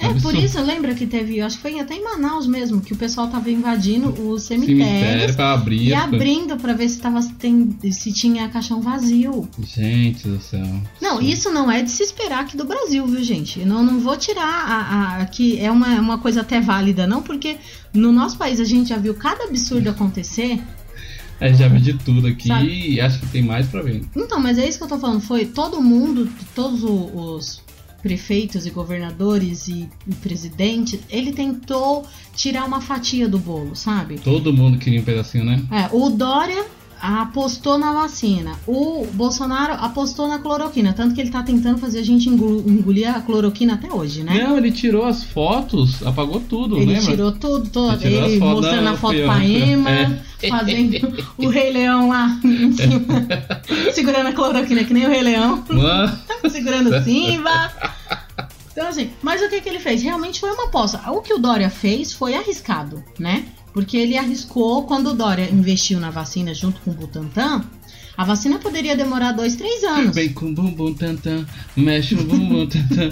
[0.00, 2.96] É, por isso, lembra que teve, acho que foi até em Manaus mesmo, que o
[2.96, 8.10] pessoal tava invadindo os cemitérios Cemitério abrir, e abrindo para ver se, tava, tem, se
[8.10, 9.46] tinha caixão vazio.
[9.62, 10.66] Gente do céu.
[11.02, 13.60] Não, isso não é de se esperar aqui do Brasil, viu, gente?
[13.60, 17.22] Eu não, não vou tirar a, a, que é uma, uma coisa até válida, não,
[17.22, 17.58] porque
[17.92, 20.62] no nosso país a gente já viu cada absurdo acontecer.
[21.38, 22.92] É, já vi de tudo aqui Sabe?
[22.92, 24.02] e acho que tem mais para ver.
[24.14, 25.20] Então, mas é isso que eu tô falando.
[25.20, 27.62] Foi todo mundo, todos os
[28.02, 34.18] prefeitos e governadores e, e presidentes, ele tentou tirar uma fatia do bolo, sabe?
[34.18, 35.62] Todo mundo queria um pedacinho, né?
[35.70, 36.64] É, o Dória
[37.02, 38.52] apostou na vacina.
[38.66, 40.92] O Bolsonaro apostou na cloroquina.
[40.92, 44.44] Tanto que ele tá tentando fazer a gente engo- engolir a cloroquina até hoje, né?
[44.46, 47.10] Não, ele tirou as fotos, apagou tudo, Ele lembra?
[47.10, 50.20] tirou tudo, todo, Ele tirou mostrando a foto pra Ema, É.
[50.50, 53.26] fazendo o Rei Leão lá em cima,
[53.94, 57.72] segurando a cloroquina, que nem o Rei Leão, Mano, segurando o Simba.
[58.72, 60.02] Então, assim, mas o que, que ele fez?
[60.02, 61.10] Realmente foi uma aposta.
[61.10, 63.44] O que o Dória fez foi arriscado, né?
[63.72, 67.64] Porque ele arriscou quando o Dória investiu na vacina junto com o Butantan.
[68.20, 70.14] A vacina poderia demorar dois, três anos.
[70.14, 73.08] vem com bumbum tantan, mexe o bumbum tantan.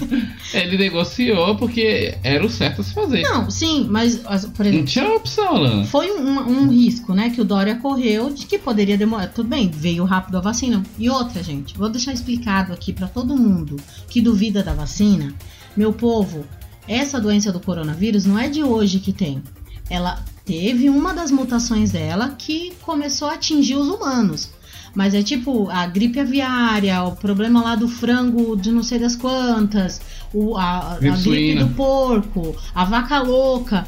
[0.53, 3.23] Ele negociou porque era o certo a se fazer.
[3.23, 5.83] Não, sim, mas, as- por Não exemplo, tinha opção, Lana.
[5.85, 9.29] Foi um, um risco, né, que o Dória correu de que poderia demorar.
[9.29, 10.83] Tudo bem, veio rápido a vacina.
[10.99, 13.77] E outra, gente, vou deixar explicado aqui pra todo mundo
[14.09, 15.33] que duvida da vacina.
[15.75, 16.45] Meu povo,
[16.87, 19.41] essa doença do coronavírus não é de hoje que tem.
[19.89, 24.51] Ela teve uma das mutações dela que começou a atingir os humanos.
[24.99, 29.15] Mas é tipo a gripe aviária, o problema lá do frango de não sei das
[29.15, 30.01] quantas,
[30.33, 33.87] o, a, a Gripe do porco, a vaca louca.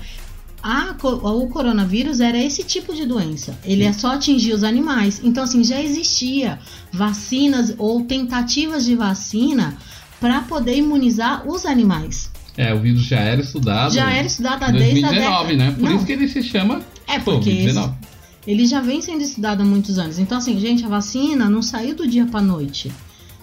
[0.64, 3.60] A o coronavírus era esse tipo de doença.
[3.66, 5.20] Ele é só atingir os animais.
[5.22, 6.60] Então, assim, já existia
[6.94, 9.76] vacinas ou tentativas de vacina
[10.18, 12.32] para poder imunizar os animais.
[12.56, 13.94] É, o vírus já era estudado.
[13.94, 15.58] Já era estudada em desde a 2019, década...
[15.58, 15.76] né?
[15.78, 18.11] Por Não, isso que ele se chama é porque esse- Covid-19.
[18.46, 20.18] Ele já vem sendo estudado há muitos anos.
[20.20, 22.92] Então, assim, gente, a vacina não saiu do dia para noite,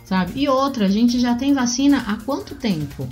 [0.05, 0.33] sabe?
[0.35, 3.09] E outra, a gente já tem vacina há quanto tempo?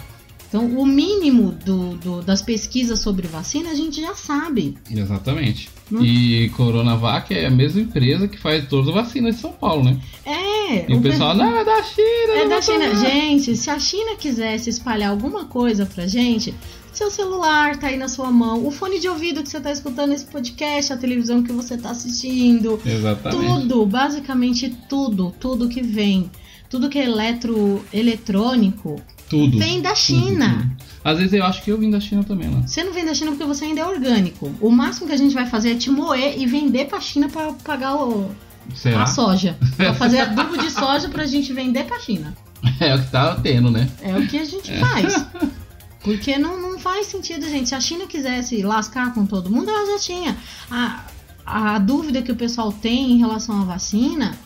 [0.48, 4.78] Então, o mínimo do, do- das pesquisas sobre vacina a gente já sabe.
[4.88, 5.68] Exatamente.
[6.00, 9.98] E Coronavac é a mesma empresa que faz todas as vacinas de São Paulo, né?
[10.24, 12.32] É, E o pe- pessoal, não, é da China.
[12.34, 12.88] É da China.
[12.90, 16.54] tomar." Gente, se a China quisesse espalhar alguma coisa pra gente,
[16.96, 20.12] seu celular tá aí na sua mão, o fone de ouvido que você tá escutando
[20.12, 23.44] esse podcast, a televisão que você tá assistindo, Exatamente.
[23.46, 26.30] tudo, basicamente tudo, tudo que vem,
[26.70, 29.58] tudo que é eletroeletrônico, Tudo.
[29.58, 30.48] vem da Tudo, China.
[30.76, 30.86] tudo.
[31.04, 32.62] Às vezes eu acho que eu vim da China também, lá.
[32.66, 34.52] Você não vem da China porque você ainda é orgânico.
[34.60, 37.52] O máximo que a gente vai fazer é te moer e vender pra China pra
[37.52, 38.28] pagar o,
[38.74, 39.04] Será?
[39.04, 39.56] a soja.
[39.76, 42.36] Pra fazer adubo de soja pra gente vender pra China.
[42.80, 43.88] É o que tá tendo, né?
[44.02, 45.24] É o que a gente faz.
[46.02, 47.68] Porque não, não faz sentido, gente.
[47.68, 50.36] Se a China quisesse lascar com todo mundo, ela já tinha.
[50.70, 51.00] A,
[51.44, 54.38] a dúvida que o pessoal tem em relação à vacina.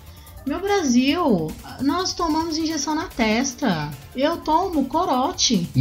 [0.46, 3.90] Meu Brasil, nós tomamos injeção na testa.
[4.16, 5.68] Eu tomo corote.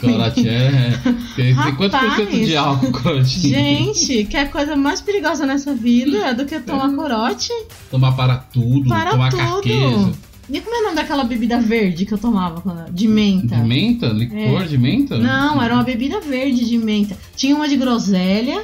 [0.00, 0.98] Corote é.
[1.36, 1.76] Tem Rapaz.
[1.76, 3.48] quantos por cento de álcool, Corotinho?
[3.54, 7.52] Gente, quer coisa mais perigosa nessa vida do que tomar corote?
[7.88, 9.38] Tomar para tudo, Para tomar tudo.
[9.38, 10.12] carqueja.
[10.50, 12.60] E como é o nome daquela bebida verde que eu tomava?
[12.60, 13.56] quando- De menta.
[13.56, 14.08] De menta?
[14.08, 14.66] Licor É.
[14.66, 15.16] de menta?
[15.18, 17.16] Não, era uma bebida verde de menta.
[17.36, 18.62] Tinha uma de groselha.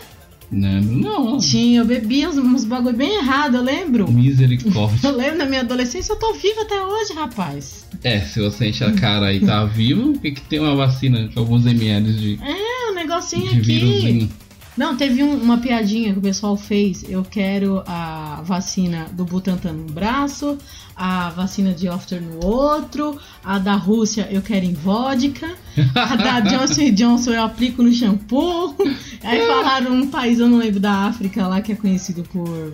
[0.51, 1.39] Não, não.
[1.39, 4.11] Tinha, eu bebia uns, uns bagulho bem errado, eu lembro.
[4.11, 5.07] Misericórdia.
[5.09, 7.87] Eu lembro da minha adolescência, eu tô viva até hoje, rapaz.
[8.03, 11.29] É, se você enche a cara e tá vivo, por que, que tem uma vacina
[11.35, 13.61] com alguns ml de, É, um negocinho de aqui.
[13.61, 14.31] vírusinho?
[14.79, 17.05] Não, teve um- uma piadinha que o pessoal fez.
[17.09, 20.57] Eu quero a vacina do Butantan no braço,
[20.95, 25.49] a vacina de Oxford no outro, a da Rússia eu quero em vodka,
[25.95, 28.77] a da Johnson Johnson eu aplico no shampoo.
[29.25, 32.73] Aí falaram um país, eu não lembro da África lá, que é conhecido por,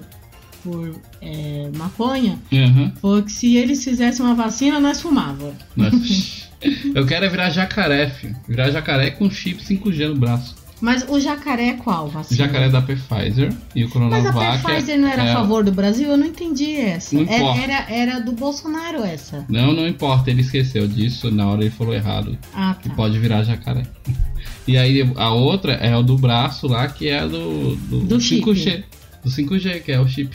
[0.62, 2.92] por é, maconha, Aham.
[3.00, 5.54] falou que se eles fizessem uma vacina, nós fumava.
[5.74, 6.44] Mas,
[6.94, 8.34] Eu quero é virar jacaré, filho.
[8.48, 10.54] Virar jacaré com chip 5G no braço.
[10.80, 12.36] Mas o jacaré é qual O vacina?
[12.36, 14.62] jacaré da Pfizer e o Mas a Coronavac.
[14.64, 16.08] Pfizer não era é- a favor do Brasil?
[16.10, 17.14] Eu não entendi essa.
[17.14, 17.60] Não Era, importa.
[17.62, 19.44] era, era do Bolsonaro essa.
[19.48, 22.36] Não, não importa, ele esqueceu disso, na hora ele falou errado.
[22.52, 22.94] Ah, Que tá.
[22.94, 23.82] pode virar jacaré.
[24.66, 28.82] E aí a outra é o do braço lá, que é do, do, Do 5G.
[29.22, 30.34] Do 5G, que é o chip.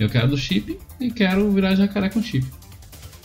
[0.00, 2.44] Eu quero do chip e quero virar jacaré com chip.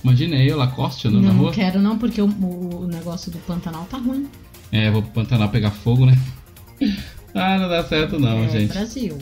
[0.04, 1.52] Imaginei eu, Lacoste andando Não, na não rua.
[1.52, 4.28] quero não, porque o, o negócio do Pantanal tá ruim.
[4.71, 6.15] É, vou pro Pantanal pegar fogo, né?
[7.34, 8.74] ah, não dá certo não, é gente.
[8.74, 9.17] Brasil.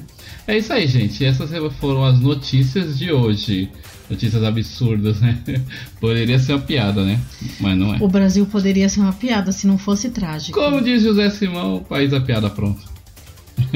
[0.47, 1.24] É isso aí, gente.
[1.24, 3.69] Essas foram as notícias de hoje.
[4.10, 5.39] Notícias absurdas, né?
[6.00, 7.19] Poderia ser uma piada, né?
[7.60, 7.97] Mas não é.
[8.02, 10.60] O Brasil poderia ser uma piada se não fosse trágico.
[10.60, 12.82] Como diz José Simão, o país da piada pronta.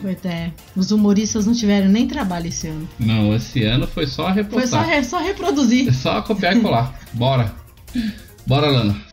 [0.00, 0.52] Pois é.
[0.76, 2.88] Os humoristas não tiveram nem trabalho esse ano.
[2.98, 4.84] Não, esse ano foi só Foi repostar.
[4.84, 5.88] só, re- só reproduzir.
[5.88, 7.00] É só copiar e colar.
[7.14, 7.52] Bora.
[8.46, 9.09] Bora, Lana.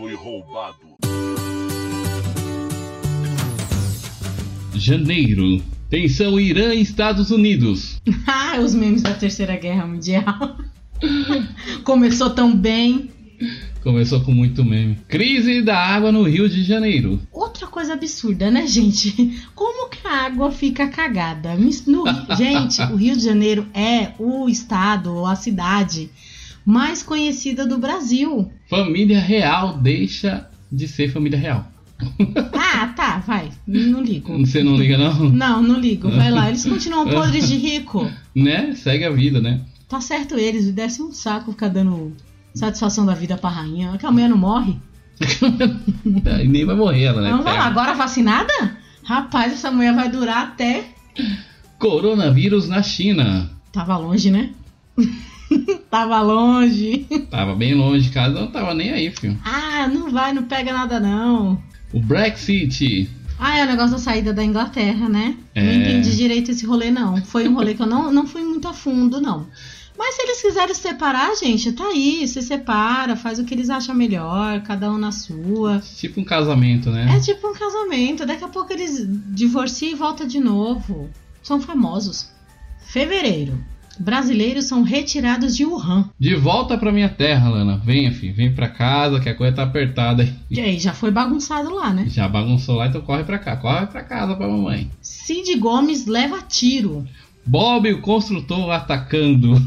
[0.00, 0.78] Foi roubado.
[4.74, 5.62] Janeiro.
[5.90, 8.00] Tensão Irã e Estados Unidos.
[8.26, 10.56] ah, os memes da Terceira Guerra Mundial.
[11.84, 13.10] Começou tão bem.
[13.82, 14.96] Começou com muito meme.
[15.06, 17.20] Crise da água no Rio de Janeiro.
[17.30, 19.44] Outra coisa absurda, né, gente?
[19.54, 21.54] Como que a água fica cagada?
[21.86, 22.04] No,
[22.38, 26.08] gente, o Rio de Janeiro é o estado ou a cidade
[26.64, 28.50] mais conhecida do Brasil.
[28.70, 31.66] Família real deixa de ser família real.
[32.54, 33.50] Ah, tá, vai.
[33.66, 34.38] Não ligo.
[34.38, 35.28] Você não liga, não?
[35.28, 36.08] Não, não ligo.
[36.08, 36.48] Vai lá.
[36.48, 38.08] Eles continuam podres de rico.
[38.34, 38.74] Né?
[38.76, 39.60] Segue a vida, né?
[39.88, 40.70] Tá certo eles.
[40.70, 42.14] Desce um saco ficar dando
[42.54, 43.98] satisfação da vida pra rainha.
[43.98, 44.78] Que a mulher não morre.
[46.40, 47.30] e nem vai morrer ela, né?
[47.30, 48.52] Vamos lá, agora vacinada?
[49.02, 50.84] Rapaz, essa mulher vai durar até.
[51.76, 53.50] Coronavírus na China.
[53.72, 54.50] Tava longe, né?
[55.90, 57.06] tava longe.
[57.30, 59.38] Tava bem longe de casa, não tava nem aí, filho.
[59.44, 61.60] Ah, não vai, não pega nada não.
[61.92, 63.10] O Brexit.
[63.38, 65.36] Ah, é o negócio da saída da Inglaterra, né?
[65.54, 65.62] É.
[65.62, 67.22] Não entendi direito esse rolê, não.
[67.24, 69.46] Foi um rolê que eu não, não fui muito a fundo, não.
[69.98, 73.68] Mas se eles quiserem se separar, gente, tá aí, se separa, faz o que eles
[73.68, 75.82] acham melhor, cada um na sua.
[75.96, 77.16] Tipo um casamento, né?
[77.16, 81.10] É tipo um casamento, daqui a pouco eles divorciam e voltam de novo.
[81.42, 82.30] São famosos.
[82.86, 83.58] Fevereiro.
[84.00, 86.08] Brasileiros são retirados de Wuhan.
[86.18, 87.76] De volta pra minha terra, Lana.
[87.84, 88.34] Venha, filho.
[88.34, 90.32] Vem pra casa que a coisa tá apertada aí.
[90.50, 92.06] E aí, já foi bagunçado lá, né?
[92.08, 93.56] Já bagunçou lá, então corre pra cá.
[93.56, 94.90] Corre pra casa pra mamãe.
[95.02, 97.06] Cid Gomes leva tiro.
[97.46, 99.60] Bob, o construtor, atacando.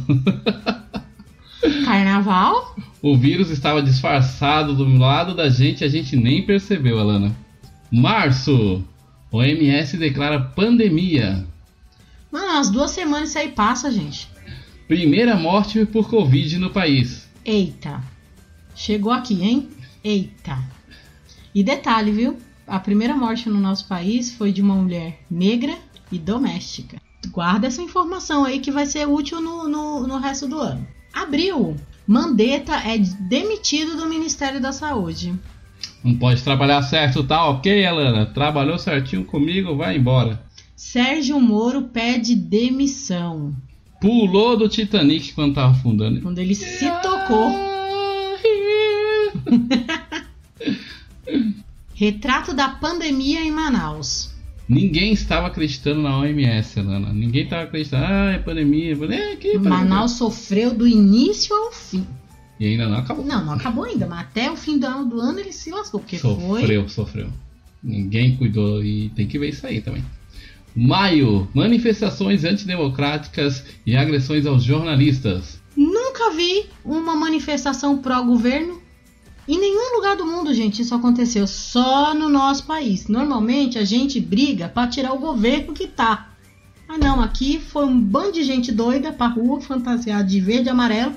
[1.85, 2.75] Carnaval?
[3.03, 7.35] O vírus estava disfarçado do lado da gente e a gente nem percebeu, Alana.
[7.91, 8.83] Março.
[9.31, 11.45] OMS declara pandemia.
[12.33, 14.27] Mano, umas duas semanas isso aí passa, gente.
[14.87, 17.29] Primeira morte por Covid no país.
[17.45, 18.01] Eita.
[18.73, 19.69] Chegou aqui, hein?
[20.03, 20.57] Eita.
[21.53, 22.39] E detalhe, viu?
[22.65, 25.77] A primeira morte no nosso país foi de uma mulher negra
[26.11, 26.99] e doméstica.
[27.27, 30.87] Guarda essa informação aí que vai ser útil no, no, no resto do ano.
[31.13, 31.75] Abril.
[32.07, 35.39] Mandetta é demitido do Ministério da Saúde.
[36.03, 38.25] Não pode trabalhar certo, tá ok, Alana?
[38.25, 40.41] Trabalhou certinho comigo, vai embora.
[40.83, 43.55] Sérgio Moro pede demissão.
[44.01, 46.21] Pulou do Titanic quando tava afundando.
[46.21, 47.51] Quando ele se tocou.
[51.95, 54.33] Retrato da pandemia em Manaus.
[54.67, 57.13] Ninguém estava acreditando na OMS, Alana.
[57.13, 58.05] Ninguém estava acreditando.
[58.05, 58.91] Ah, é pandemia.
[58.91, 59.69] É, que pandemia.
[59.69, 62.05] Manaus sofreu do início ao fim.
[62.59, 63.25] E ainda não acabou.
[63.25, 66.01] Não, não acabou ainda, mas até o fim do ano, do ano ele se lascou.
[66.01, 66.89] Porque sofreu, foi...
[66.89, 67.29] sofreu.
[67.81, 70.03] Ninguém cuidou e tem que ver isso aí também.
[70.75, 75.61] Maio, manifestações antidemocráticas e agressões aos jornalistas.
[75.75, 78.81] Nunca vi uma manifestação pró-governo
[79.47, 80.81] em nenhum lugar do mundo, gente.
[80.81, 83.07] Isso aconteceu só no nosso país.
[83.07, 86.29] Normalmente a gente briga para tirar o governo que tá.
[86.87, 90.71] Ah, não, aqui foi um bando de gente doida pra rua, fantasiada de verde e
[90.71, 91.15] amarelo.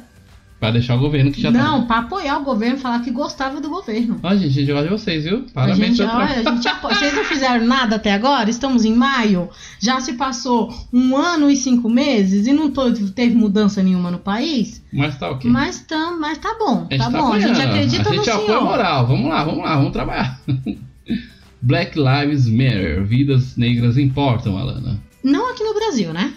[0.59, 1.87] Pra deixar o governo que já não, tá.
[1.87, 4.19] pra apoiar o governo, falar que gostava do governo.
[4.23, 5.45] Ó, gente, a gente gosta de vocês, viu?
[5.51, 8.49] A Parabéns gente, pra- olha, a gente apo- Vocês não fizeram nada até agora?
[8.49, 9.51] Estamos em maio.
[9.79, 12.71] Já se passou um ano e cinco meses e não
[13.15, 14.83] teve mudança nenhuma no país.
[14.91, 15.51] Mas tá ok.
[15.51, 17.33] Mas, tam, mas tá bom, A tá, tá bom.
[17.35, 17.73] A gente apoiando.
[17.75, 18.65] acredita A gente no apoia a senhor.
[18.65, 19.07] moral.
[19.07, 20.41] Vamos lá, vamos lá, vamos trabalhar.
[21.61, 23.05] Black Lives Matter.
[23.05, 24.99] Vidas negras importam, Alana.
[25.23, 26.33] Não aqui no Brasil, né?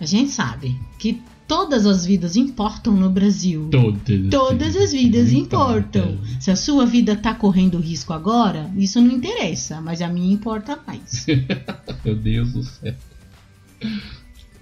[0.00, 3.68] A gente sabe que todas as vidas importam no Brasil.
[3.72, 4.30] Todas.
[4.30, 6.20] Todas as vidas importam.
[6.38, 10.78] Se a sua vida tá correndo risco agora, isso não interessa, mas a minha importa
[10.86, 11.26] mais.
[12.04, 12.94] Meu Deus do céu.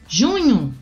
[0.09, 0.73] Junho,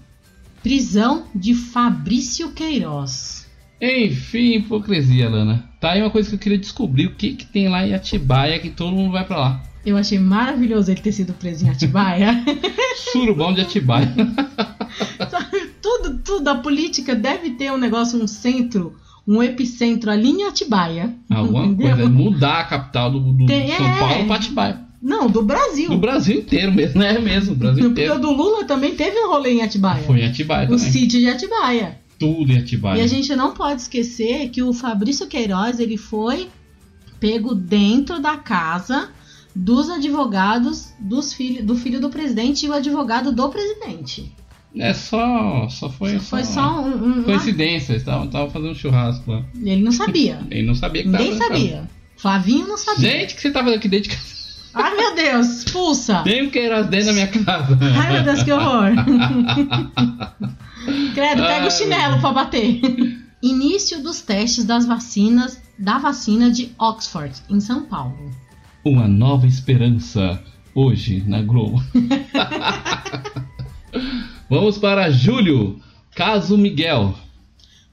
[0.63, 3.49] prisão de Fabrício Queiroz.
[3.83, 5.69] Enfim, hipocrisia, Alana.
[5.81, 7.07] Tá aí uma coisa que eu queria descobrir.
[7.07, 9.63] O que que tem lá em Atibaia que todo mundo vai pra lá?
[9.85, 12.45] Eu achei maravilhoso ele ter sido preso em Atibaia.
[13.11, 14.15] Surubão de Atibaia.
[15.87, 18.95] tudo, tudo, a política deve ter um negócio, um centro,
[19.27, 21.15] um epicentro ali em Atibaia.
[21.31, 21.97] Alguma entendeu?
[21.97, 22.09] coisa.
[22.11, 23.99] Mudar a capital do, do Tem- São é.
[23.99, 24.81] Paulo pra Atibaia.
[25.01, 25.89] Não, do Brasil.
[25.91, 27.15] Do Brasil inteiro mesmo, né?
[27.15, 28.19] É mesmo, o Brasil Porque o inteiro.
[28.21, 30.03] do Lula também teve um rolê em Atibaia.
[30.03, 32.01] Foi em Atibaia O sítio de Atibaia.
[32.19, 32.99] Tudo em Atibaia.
[32.99, 36.49] E a gente não pode esquecer que o Fabrício Queiroz ele foi
[37.21, 39.11] pego dentro da casa
[39.55, 44.33] dos advogados dos filho, do filho do presidente e o advogado do presidente.
[44.79, 45.69] É só.
[45.69, 46.19] Só foi.
[46.19, 47.21] Foi só um.
[47.21, 49.43] um- Coincidência, eles estavam fazendo um churrasco lá.
[49.63, 50.41] Ele não sabia.
[50.51, 51.45] Ele não sabia que Ninguém tava.
[51.45, 51.91] sabia.
[52.17, 53.11] Flavinho não sabia.
[53.11, 54.37] Gente, o que você tá fazendo aqui dentro de casa?
[54.75, 56.23] Ai meu Deus, expulsa.
[56.23, 57.79] Tem um Queiroz dentro da minha casa.
[57.99, 58.91] Ai meu Deus, que horror.
[61.15, 62.81] Credo, pega Ai, o chinelo pra bater.
[63.43, 68.17] Início dos testes das vacinas da vacina de Oxford, em São Paulo.
[68.85, 70.43] Uma nova esperança.
[70.75, 71.83] Hoje, na Globo.
[74.49, 75.81] Vamos para julho.
[76.15, 77.15] Caso Miguel.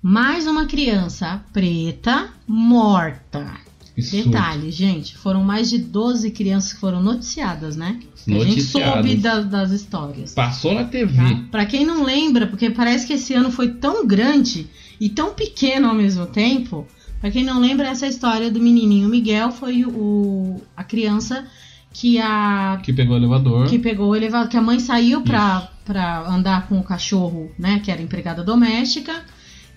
[0.01, 3.51] Mais uma criança preta morta.
[3.99, 4.29] Surto.
[4.29, 7.99] Detalhe, gente, foram mais de 12 crianças que foram noticiadas, né?
[8.25, 8.93] Que A gente Noticiadas.
[8.93, 10.33] soube da- das histórias.
[10.33, 11.15] Passou na TV.
[11.15, 11.43] Tá?
[11.51, 14.67] Pra quem não lembra, porque parece que esse ano foi tão grande
[14.99, 16.87] e tão pequeno ao mesmo tempo.
[17.21, 21.45] Pra quem não lembra, essa história do menininho Miguel foi o, a criança
[21.93, 23.67] que a Que pegou o elevador.
[23.67, 27.79] que pegou o elevador, que a mãe saiu pra, pra andar com o cachorro, né,
[27.83, 29.13] que era empregada doméstica,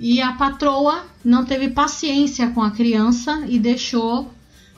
[0.01, 4.33] e a patroa não teve paciência com a criança e deixou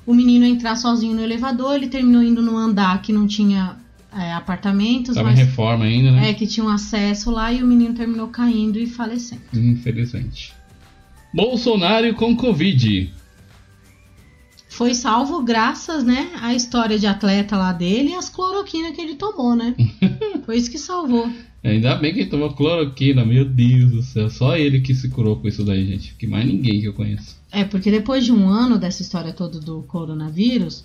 [0.07, 1.75] o menino entrar sozinho no elevador.
[1.75, 3.77] Ele terminou indo no andar que não tinha
[4.17, 6.31] é, apartamentos, Tava em mas reforma ainda, né?
[6.31, 9.43] é que tinha um acesso lá e o menino terminou caindo e falecendo.
[9.55, 10.55] Infelizmente.
[11.35, 13.13] Bolsonaro com Covid.
[14.69, 19.15] Foi salvo graças, né, à história de atleta lá dele e as cloroquinas que ele
[19.15, 19.75] tomou, né?
[20.45, 21.31] Foi isso que salvou.
[21.65, 24.31] Ainda bem que ele tomou cloroquina, meu Deus do céu.
[24.31, 26.15] Só ele que se curou com isso daí, gente.
[26.15, 27.37] Que mais ninguém que eu conheço.
[27.51, 30.85] É, porque depois de um ano dessa história toda do coronavírus,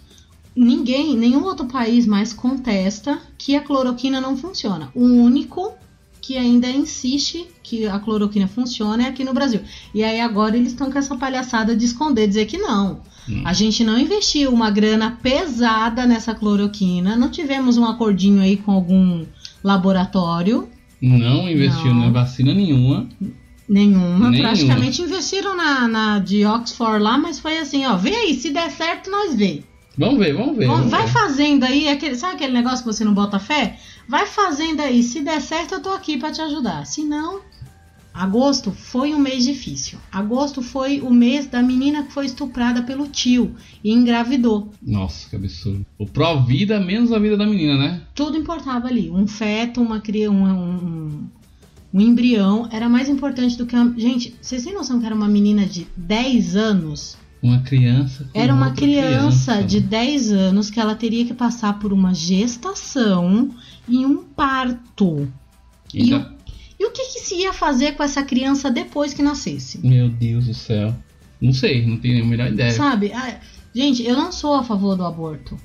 [0.56, 4.90] ninguém, nenhum outro país mais contesta que a cloroquina não funciona.
[4.96, 5.74] O único
[6.24, 9.59] que ainda insiste que a cloroquina funciona é aqui no Brasil.
[9.93, 13.01] E aí agora eles estão com essa palhaçada de esconder, dizer que não.
[13.30, 13.41] Hum.
[13.43, 18.71] A gente não investiu uma grana pesada nessa cloroquina, não tivemos um acordinho aí com
[18.71, 19.26] algum
[19.61, 20.69] laboratório,
[21.01, 22.05] Não investiu Não.
[22.05, 23.09] na vacina nenhuma.
[23.67, 24.49] Nenhuma, Nenhuma.
[24.49, 28.71] praticamente investiram na, na de Oxford lá, mas foi assim, ó, vê aí, se der
[28.71, 29.61] certo, nós vê.
[29.97, 30.67] Vamos ver, vamos ver.
[30.67, 31.11] Bom, vamos vai ver.
[31.11, 33.78] fazendo aí, aquele, sabe aquele negócio que você não bota fé?
[34.08, 36.86] Vai fazendo aí, se der certo, eu tô aqui pra te ajudar.
[36.86, 37.41] Se não,
[38.14, 39.97] agosto foi um mês difícil.
[40.12, 44.72] Agosto foi o mês da menina que foi estuprada pelo tio e engravidou.
[44.82, 45.86] Nossa, que absurdo.
[45.97, 48.01] O pró-vida menos a vida da menina, né?
[48.14, 49.10] Tudo importava ali.
[49.10, 51.30] Um feto, uma criança, um, um,
[51.93, 53.97] um embrião era mais importante do que uma...
[53.97, 57.18] Gente, vocês têm noção que era uma menina de 10 anos?
[57.41, 58.30] Uma criança.
[58.34, 59.88] Era uma outra criança, de né?
[59.88, 63.49] 10 anos que ela teria que passar por uma gestação
[63.88, 65.32] e um parto.
[65.94, 66.26] E, o,
[66.80, 69.80] e o que, que se ia fazer com essa criança depois que nascesse?
[69.86, 70.96] Meu Deus do céu.
[71.42, 72.72] Não sei, não tenho a melhor ideia.
[72.72, 73.12] Sabe?
[73.14, 73.40] Ah,
[73.76, 75.58] gente, eu não sou a favor do aborto.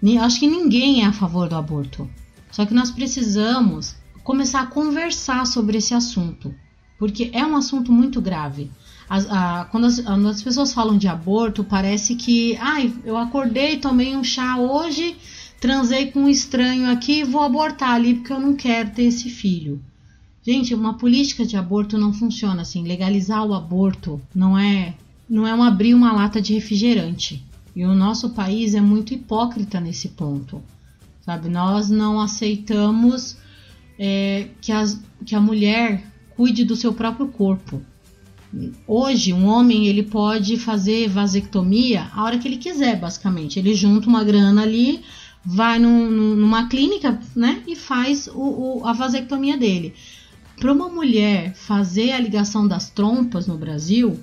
[0.00, 2.08] Nem- Acho que ninguém é a favor do aborto.
[2.50, 6.54] Só que nós precisamos começar a conversar sobre esse assunto.
[6.98, 8.70] Porque é um assunto muito grave.
[9.08, 12.56] As- a- quando, as, quando as pessoas falam de aborto, parece que.
[12.58, 15.16] Ai, eu acordei, tomei um chá hoje,
[15.64, 19.30] transei com um estranho aqui e vou abortar ali porque eu não quero ter esse
[19.30, 19.82] filho.
[20.42, 22.86] Gente, uma política de aborto não funciona assim.
[22.86, 24.92] Legalizar o aborto não é
[25.26, 27.42] não é um abrir uma lata de refrigerante.
[27.74, 30.62] E o nosso país é muito hipócrita nesse ponto.
[31.22, 31.48] Sabe?
[31.48, 33.38] Nós não aceitamos
[33.98, 36.04] é, que, as, que a mulher
[36.36, 37.80] cuide do seu próprio corpo.
[38.86, 43.58] Hoje, um homem ele pode fazer vasectomia a hora que ele quiser, basicamente.
[43.58, 45.02] Ele junta uma grana ali,
[45.44, 49.94] vai num- num- numa clínica né, e faz o- o- a vasectomia dele.
[50.58, 54.18] Para uma mulher fazer a ligação das trompas no Brasil,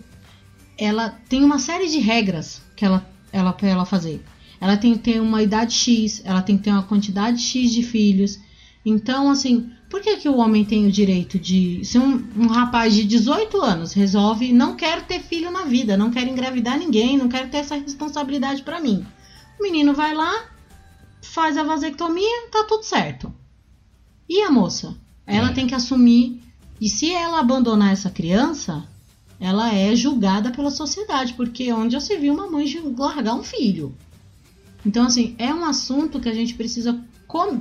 [0.78, 4.24] ela tem uma série de regras que ela, ela para ela fazer.
[4.60, 7.84] Ela tem que ter uma idade X, ela tem que ter uma quantidade X de
[7.84, 8.40] filhos.
[8.86, 11.82] Então, assim, por que, que o homem tem o direito de.
[11.84, 16.10] Se um, um rapaz de 18 anos resolve, não quero ter filho na vida, não
[16.12, 19.06] quero engravidar ninguém, não quero ter essa responsabilidade pra mim.
[19.60, 20.46] O menino vai lá,
[21.34, 23.34] faz a vasectomia, tá tudo certo.
[24.28, 24.96] E a moça?
[25.26, 25.54] Ela É.
[25.54, 26.42] tem que assumir.
[26.80, 28.84] E se ela abandonar essa criança,
[29.40, 32.66] ela é julgada pela sociedade, porque onde já se viu uma mãe
[32.98, 33.96] largar um filho?
[34.86, 37.00] Então, assim, é um assunto que a gente precisa,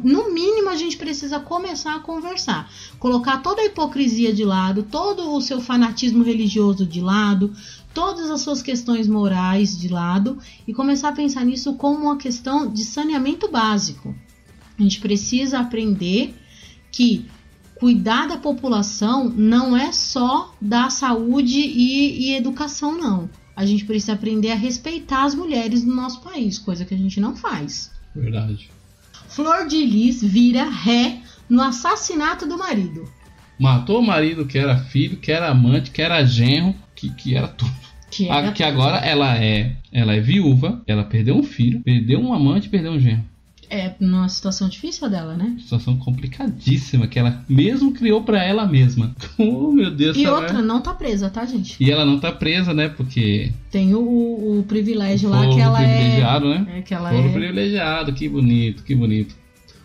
[0.03, 2.69] no mínimo, a gente precisa começar a conversar.
[2.99, 7.55] Colocar toda a hipocrisia de lado, todo o seu fanatismo religioso de lado,
[7.93, 12.73] todas as suas questões morais de lado e começar a pensar nisso como uma questão
[12.73, 14.15] de saneamento básico.
[14.79, 16.35] A gente precisa aprender
[16.91, 17.27] que
[17.75, 23.29] cuidar da população não é só dar saúde e, e educação, não.
[23.57, 27.21] A gente precisa aprender a respeitar as mulheres do nosso país, coisa que a gente
[27.21, 27.91] não faz.
[28.15, 28.71] Verdade.
[29.29, 33.09] Flor de Lis vira ré no assassinato do marido.
[33.59, 37.49] Matou o marido que era filho, que era amante, que era genro, que, que era
[37.49, 37.73] tudo.
[38.11, 42.21] Que A- era que agora ela é, ela é viúva, ela perdeu um filho, perdeu
[42.21, 43.25] um amante, perdeu um genro.
[43.71, 45.55] é numa situação difícil dela, né?
[45.61, 49.15] Situação complicadíssima que ela mesmo criou pra ela mesma.
[49.39, 51.77] Oh, meu Deus E outra, mulher- não tá presa, tá, gente?
[51.83, 52.89] E ela não tá presa, né?
[52.89, 55.87] Porque Tem o, o- o privilégio lá foro que ela é.
[55.87, 56.67] privilegiado, né?
[56.79, 57.33] é que ela Foro é.
[57.33, 59.37] privilegiado, que bonito, que bonito.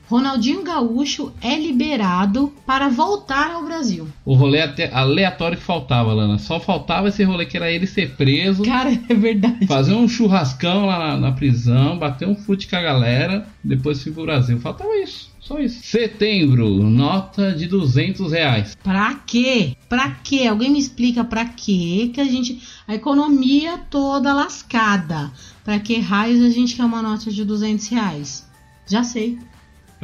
[0.08, 4.08] Ronaldinho Gaúcho é liberado para voltar ao Brasil.
[4.24, 6.38] O rolê até aleatório que faltava, Lana.
[6.38, 9.66] Só faltava esse rolê que era ele ser preso, Cara, é verdade.
[9.68, 14.12] fazer um churrascão lá na, na prisão, bater um fute com a galera, depois ir
[14.12, 14.60] pro Brasil.
[14.60, 15.34] Faltava isso.
[15.40, 15.80] Só isso.
[15.84, 18.76] Setembro, nota de 200 reais.
[18.84, 19.76] Pra quê?
[19.88, 20.48] Pra quê?
[20.48, 22.62] Alguém me explica pra quê que a gente.
[22.88, 25.32] A economia toda lascada.
[25.64, 28.48] Pra que raios a gente quer uma nota de 200 reais?
[28.88, 29.38] Já sei.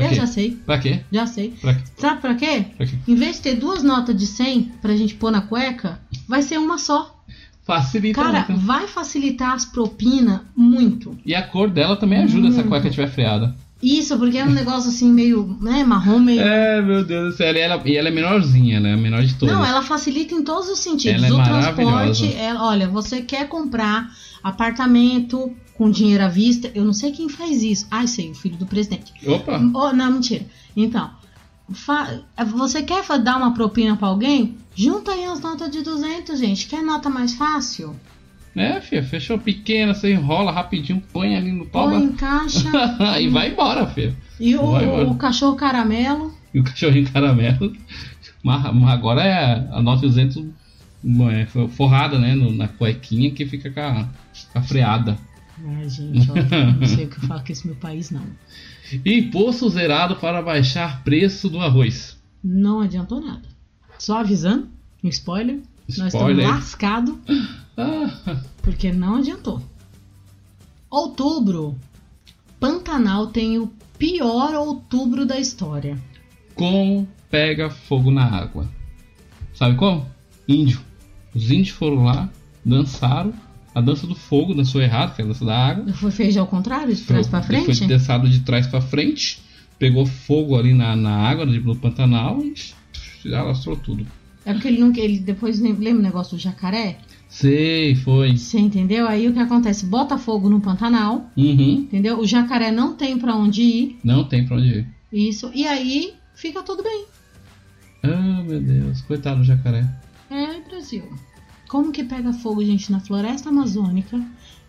[0.01, 0.15] Pra Eu quê?
[0.15, 0.51] já sei.
[0.65, 0.99] Pra quê?
[1.11, 1.53] Já sei.
[1.61, 1.81] Pra quê?
[1.97, 2.65] Sabe pra quê?
[2.77, 2.95] Pra quê?
[3.07, 6.57] Em vez de ter duas notas de 100 pra gente pôr na cueca, vai ser
[6.57, 7.17] uma só.
[7.63, 8.65] Facilita Cara, muito.
[8.65, 11.17] vai facilitar as propinas muito.
[11.25, 12.69] E a cor dela também ajuda se a Muito.
[12.69, 13.55] cueca estiver freada.
[13.81, 16.39] Isso, porque é um negócio assim meio, né, marrom, meio.
[16.41, 17.51] É, meu Deus do céu.
[17.55, 18.93] E ela, e ela é menorzinha, né?
[18.93, 19.55] A menor de todas.
[19.55, 21.23] Não, ela facilita em todos os sentidos.
[21.23, 24.11] Ela é o transporte, é, olha, você quer comprar
[24.43, 27.87] apartamento com dinheiro à vista, eu não sei quem faz isso.
[27.89, 29.11] Ah, sei, o filho do presidente.
[29.27, 29.59] Opa!
[29.73, 30.45] Oh, não, mentira.
[30.77, 31.09] Então,
[32.55, 34.57] você quer dar uma propina pra alguém?
[34.75, 36.67] Junta aí as notas de 200, gente.
[36.67, 37.95] Quer nota mais fácil?
[38.55, 42.69] É, filha, fechou pequena, você enrola rapidinho, põe ali no toba Põe em caixa.
[43.19, 44.15] e vai embora, filha.
[44.39, 45.03] E o, vai.
[45.05, 46.31] o cachorro caramelo.
[46.53, 47.75] E o cachorrinho caramelo.
[48.43, 50.45] Mas, agora é a nota de 200
[51.31, 52.35] é, forrada, né?
[52.35, 54.07] na cuequinha que fica com a,
[54.53, 55.17] com a freada.
[55.63, 58.25] Ai, gente, olha, não sei o que eu falo com esse meu país, não.
[59.05, 62.17] Imposto zerado para baixar preço do arroz.
[62.43, 63.43] Não adiantou nada.
[63.99, 64.67] Só avisando,
[65.03, 65.59] um spoiler.
[65.97, 66.37] Nós Spoiler.
[66.39, 67.15] estamos lascados
[67.77, 69.61] Ah, porque não adiantou.
[70.89, 71.75] Outubro.
[72.59, 75.97] Pantanal tem o pior outubro da história.
[76.55, 78.67] como pega fogo na água?
[79.53, 80.05] Sabe como?
[80.47, 80.81] Índio.
[81.33, 82.29] Os índios foram lá,
[82.65, 83.33] dançaram.
[83.73, 85.93] A dança do fogo dançou errado, que é a dança da água.
[85.93, 87.85] Foi feito ao contrário, de trás pra Foi frente?
[87.87, 89.39] dançado de trás pra frente.
[89.79, 92.39] Pegou fogo ali na, na água do Pantanal
[93.25, 94.05] e alastrou tudo.
[94.45, 96.97] É porque ele não ele depois lem- lembra o negócio do jacaré?
[97.29, 98.35] Sei, foi.
[98.37, 99.07] Você entendeu?
[99.07, 99.85] Aí o que acontece?
[99.85, 101.71] Bota fogo no Pantanal, Uhum.
[101.83, 102.19] entendeu?
[102.19, 103.99] O jacaré não tem pra onde ir.
[104.03, 104.87] Não tem pra onde ir.
[105.13, 105.49] Isso.
[105.53, 107.05] E aí fica tudo bem.
[108.03, 109.01] Ah, meu Deus.
[109.01, 109.85] Coitado do jacaré.
[110.29, 111.03] É, Brasil.
[111.71, 114.21] Como que pega fogo, gente, na floresta amazônica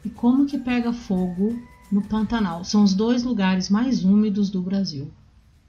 [0.05, 2.62] e como que pega fogo no Pantanal?
[2.62, 5.11] São os dois lugares mais úmidos do Brasil.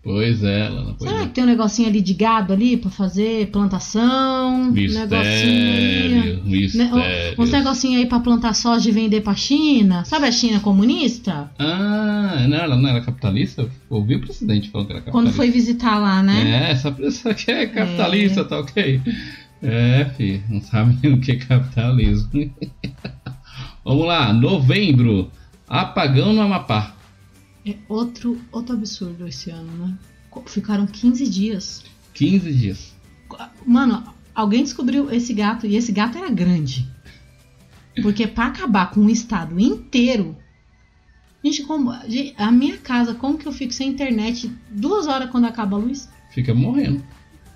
[0.04, 0.94] Pois é, Lana.
[0.96, 1.26] Pois Será é.
[1.26, 4.54] que tem um negocinho ali de gado ali pra fazer plantação?
[4.54, 5.06] Um negocinho.
[5.08, 7.42] Mistério, né, mistério.
[7.42, 10.06] Uns negocinhos aí pra plantar soja e vender pra China.
[10.06, 11.50] Sabe a China comunista?
[11.58, 13.68] Ah, não, ela não era capitalista?
[13.90, 15.32] Ouvi o presidente falando que era capitalista.
[15.32, 16.68] Quando foi visitar lá, né?
[16.68, 19.02] É, essa pessoa aqui é capitalista, tá ok?
[19.64, 22.30] É, filho, não sabe nem o que é capitalismo.
[23.86, 25.32] Vamos lá, novembro.
[25.68, 26.94] Apagão no Amapá.
[27.66, 29.98] É outro, outro absurdo esse ano, né?
[30.48, 31.84] Ficaram 15 dias.
[32.14, 32.96] 15 dias.
[33.66, 34.04] Mano,
[34.36, 36.86] alguém descobriu esse gato e esse gato era grande.
[38.02, 40.36] Porque pra acabar com o estado inteiro.
[41.44, 45.78] Gente, como, a minha casa, como que eu fico sem internet duas horas quando acaba
[45.78, 46.10] a luz?
[46.32, 47.04] Fica morrendo.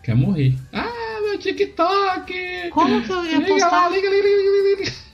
[0.03, 0.57] Quer morrer.
[0.71, 1.06] Ah,
[1.37, 2.33] TikTok!
[2.71, 3.71] Como que eu ia Liga postar?
[3.71, 5.07] lá, liga, liga, liga, liga.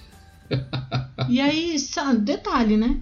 [1.29, 1.75] E aí,
[2.19, 2.97] detalhe, né?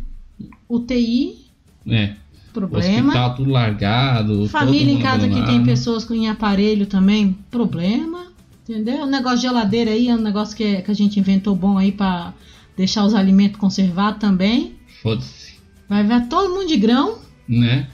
[0.70, 1.46] UTI,
[1.88, 2.14] É,
[2.54, 3.08] problema.
[3.08, 4.48] hospital tudo largado.
[4.48, 5.66] Família em casa que tem abandonado.
[5.66, 8.32] pessoas com em aparelho também, problema.
[8.68, 9.04] Entendeu?
[9.04, 11.92] O negócio de geladeira aí é um negócio que, que a gente inventou bom aí
[11.92, 12.34] pra
[12.78, 14.76] deixar os alimentos conservados também.
[15.02, 15.56] Foda-se,
[15.90, 17.18] Vai ver todo mundo de grão.
[17.48, 17.88] né?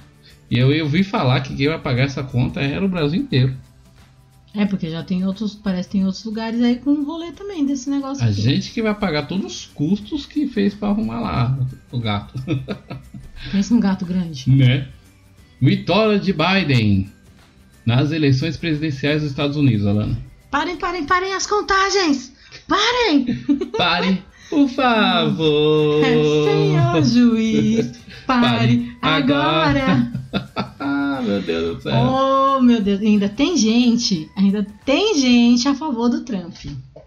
[0.51, 3.53] E eu ouvi falar que quem vai pagar essa conta era o Brasil inteiro.
[4.53, 7.89] É, porque já tem outros, parece que tem outros lugares aí com rolê também desse
[7.89, 8.41] negócio A aqui.
[8.41, 11.59] gente que vai pagar todos os custos que fez pra arrumar lá
[11.91, 12.33] o gato.
[13.51, 14.49] Pensa num gato grande.
[14.49, 14.87] né?
[15.61, 17.11] Vitória de Biden
[17.85, 20.17] nas eleições presidenciais dos Estados Unidos, Alana.
[20.49, 22.33] Parem, parem, parem as contagens!
[22.67, 23.25] Parem!
[23.77, 26.01] Pare, por favor.
[26.03, 27.91] Senhor juiz,
[28.25, 29.81] pare Pare agora.
[29.83, 30.06] agora!
[31.37, 31.93] Meu Deus do céu.
[31.95, 36.55] Oh, meu Deus, ainda tem gente, ainda tem gente a favor do Trump,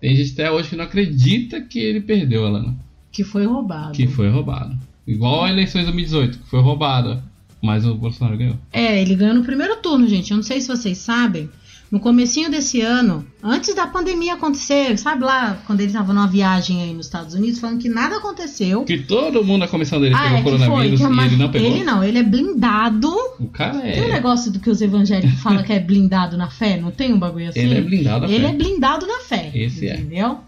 [0.00, 2.76] Tem gente até hoje que não acredita que ele perdeu, Alana.
[3.12, 3.92] que foi roubado.
[3.92, 4.76] Que foi roubado.
[5.06, 7.22] Igual a eleições de 2018, que foi roubada.
[7.62, 8.56] Mas o Bolsonaro ganhou.
[8.72, 10.30] É, ele ganhou no primeiro turno, gente.
[10.30, 11.50] Eu não sei se vocês sabem.
[11.90, 16.82] No comecinho desse ano, antes da pandemia acontecer, sabe lá, quando ele tava numa viagem
[16.82, 18.84] aí nos Estados Unidos, falando que nada aconteceu.
[18.84, 21.50] Que todo mundo na comissão dele Ah, pegou é foi, coronavírus a e ele não
[21.50, 21.68] pegou.
[21.68, 23.10] Ele não, ele é blindado.
[23.40, 24.12] O cara Tem um é.
[24.12, 27.48] negócio do que os evangélicos falam que é blindado na fé, não tem um bagulho
[27.48, 27.58] assim?
[27.58, 28.50] Ele é blindado na Ele fé.
[28.50, 29.50] é blindado na fé.
[29.52, 29.94] Esse é.
[29.94, 30.38] entendeu?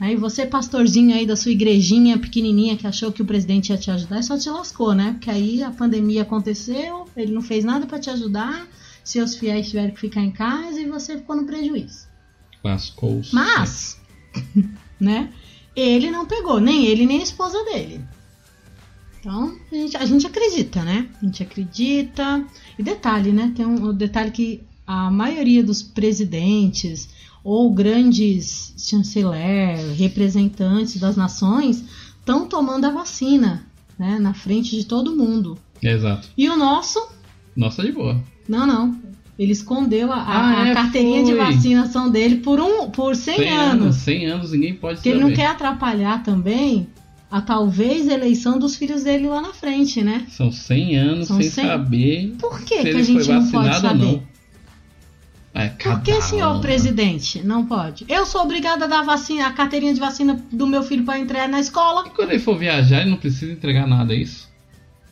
[0.00, 3.90] Aí você, pastorzinho aí da sua igrejinha pequenininha que achou que o presidente ia te
[3.90, 5.12] ajudar, só te lascou, né?
[5.12, 8.66] Porque aí a pandemia aconteceu, ele não fez nada pra te ajudar,
[9.10, 12.06] seus fiéis tiveram que ficar em casa e você ficou no prejuízo.
[12.62, 13.34] Lascou-se.
[13.34, 14.00] Mas,
[14.98, 15.32] né?
[15.74, 18.00] Ele não pegou, nem ele nem a esposa dele.
[19.20, 21.08] Então, a gente, a gente acredita, né?
[21.20, 22.44] A gente acredita.
[22.78, 23.52] E detalhe, né?
[23.54, 27.08] Tem um, um detalhe que a maioria dos presidentes
[27.42, 31.84] ou grandes chanceler, representantes das nações
[32.18, 33.66] estão tomando a vacina,
[33.98, 34.18] né?
[34.18, 35.58] Na frente de todo mundo.
[35.82, 36.28] Exato.
[36.36, 37.06] E o nosso,
[37.54, 38.20] Nossa, de boa.
[38.48, 38.96] Não, não.
[39.38, 41.38] Ele escondeu a, a- Ah, a é, carteirinha de foi.
[41.44, 43.96] vacinação dele por um por 100, anos.
[43.96, 45.20] 100 anos, ninguém pode Porque saber.
[45.20, 46.88] ele não quer atrapalhar também
[47.30, 50.24] a talvez eleição dos filhos dele lá na frente, né?
[50.30, 51.66] São 100 anos São sem 100.
[51.66, 54.22] saber Por que, que ele a gente não pode saber?
[55.52, 56.60] É, Por que, senhor uma.
[56.60, 57.42] presidente?
[57.42, 58.04] Não pode.
[58.08, 61.48] Eu sou obrigada a dar vacina, a carteirinha de vacina do meu filho para entrar
[61.48, 62.04] na escola.
[62.06, 64.45] E quando ele for viajar, ele não precisa entregar nada, é isso?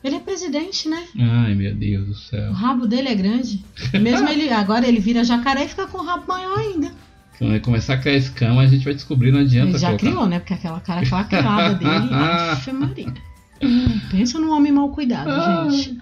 [0.05, 1.02] Ele é presidente, né?
[1.18, 2.52] Ai, meu Deus do O céu.
[2.52, 3.64] rabo dele é grande.
[3.98, 6.92] Mesmo ele agora ele vira jacaré e fica com o rabo maior ainda.
[7.38, 10.07] Quando ele começar a criar escama, a gente vai descobrir, não adianta Ele já colocar.
[10.07, 10.38] criou, né?
[10.40, 12.09] Porque aquela cara claqueada dele.
[12.52, 13.14] Afe Maria.
[14.11, 15.66] Pensa num homem mal cuidado, Ah.
[15.70, 15.98] gente.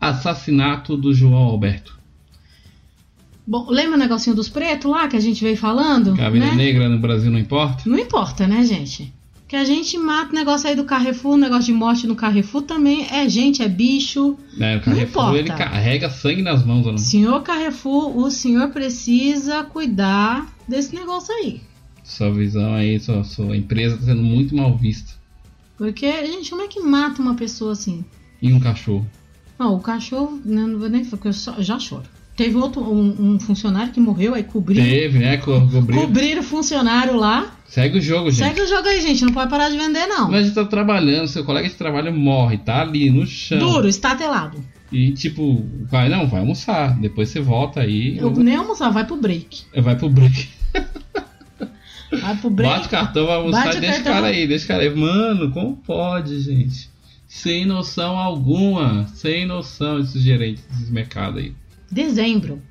[0.00, 1.98] Assassinato do João Alberto.
[3.46, 6.14] Bom, lembra o negocinho dos pretos lá que a gente veio falando?
[6.14, 6.54] Que a vida né?
[6.54, 7.82] negra no Brasil não importa?
[7.86, 9.12] Não importa, né, gente?
[9.48, 12.60] Que a gente mata o negócio aí do Carrefour, o negócio de morte no Carrefour
[12.62, 14.36] também é gente, é bicho.
[14.54, 16.98] Né, o Carrefour, ele carrega sangue nas mãos, não?
[16.98, 21.62] Senhor Carrefour, o senhor precisa cuidar desse negócio aí.
[22.04, 25.14] Sua visão aí, sua, sua empresa tá sendo muito mal vista.
[25.78, 28.04] Porque, gente, como é que mata uma pessoa assim?
[28.42, 29.06] E um cachorro.
[29.58, 32.04] Não, o cachorro, né, não vou nem falar, porque eu só- já choro.
[32.38, 35.38] Teve outro, um, um funcionário que morreu, aí cobriram, Teve, né?
[35.38, 36.00] Co cobriu.
[36.00, 37.52] cobriram o funcionário lá.
[37.66, 38.46] Segue o jogo, gente.
[38.46, 40.30] Segue o jogo aí, gente, não pode parar de vender, não.
[40.30, 43.58] Mas a gente tá trabalhando, seu colega de trabalho morre, tá ali no chão.
[43.58, 44.64] Duro, estatelado.
[44.92, 46.96] E tipo, vai, não, vai almoçar.
[47.00, 48.16] Depois você volta aí.
[48.18, 49.64] Eu nem almoçar, vai pro break.
[49.76, 50.48] Vai pro break.
[52.22, 52.72] Vai pro break.
[52.72, 54.94] Bate cartão, vai almoçar Bate e o deixa o cara aí, deixa o cara aí.
[54.94, 56.88] Mano, como pode, gente?
[57.26, 59.06] Sem noção alguma.
[59.08, 61.52] Sem noção esses gerentes desses mercados aí.
[61.90, 62.62] Dezembro.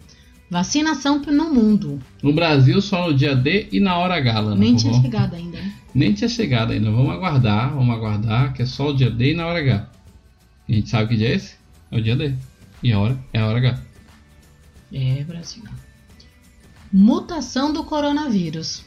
[0.49, 1.99] Vacinação no mundo.
[2.23, 4.55] No Brasil, só no dia D e na hora H, Lana.
[4.55, 5.59] Nem tinha chegado ainda.
[5.93, 6.89] Nem tinha chegado ainda.
[6.89, 9.89] Vamos aguardar, vamos aguardar, que é só o dia D e na hora H.
[10.69, 11.55] A gente sabe que dia é esse?
[11.91, 12.33] É o dia D.
[12.81, 13.81] E a hora é a hora H.
[14.93, 15.63] É, Brasil.
[16.93, 18.85] Mutação do coronavírus.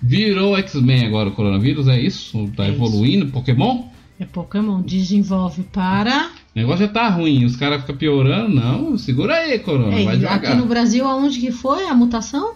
[0.00, 2.48] Virou X-Men agora o coronavírus, é isso?
[2.56, 3.88] Tá É evoluindo, Pokémon?
[4.20, 4.82] É Pokémon.
[4.82, 6.30] Desenvolve para.
[6.54, 8.54] O negócio já tá ruim, os caras ficam piorando.
[8.54, 10.52] Não, segura aí, Corona, É, vai devagar.
[10.52, 12.54] aqui no Brasil, aonde que foi a mutação?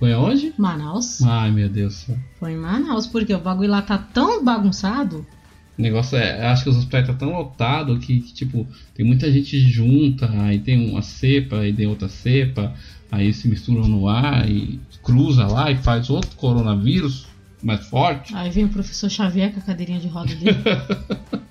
[0.00, 0.52] Foi aonde?
[0.58, 1.22] Manaus.
[1.22, 2.18] Ai, meu Deus do céu.
[2.40, 5.24] Foi em Manaus, porque o bagulho lá tá tão bagunçado.
[5.78, 9.30] O negócio é, acho que os hospitais tá tão lotado que, que, tipo, tem muita
[9.30, 12.74] gente junta, aí tem uma cepa, aí tem outra cepa,
[13.12, 17.26] aí se misturam no ar e cruza lá e faz outro coronavírus
[17.62, 18.34] mais forte.
[18.34, 20.56] Aí vem o professor Xavier com a cadeirinha de roda dele.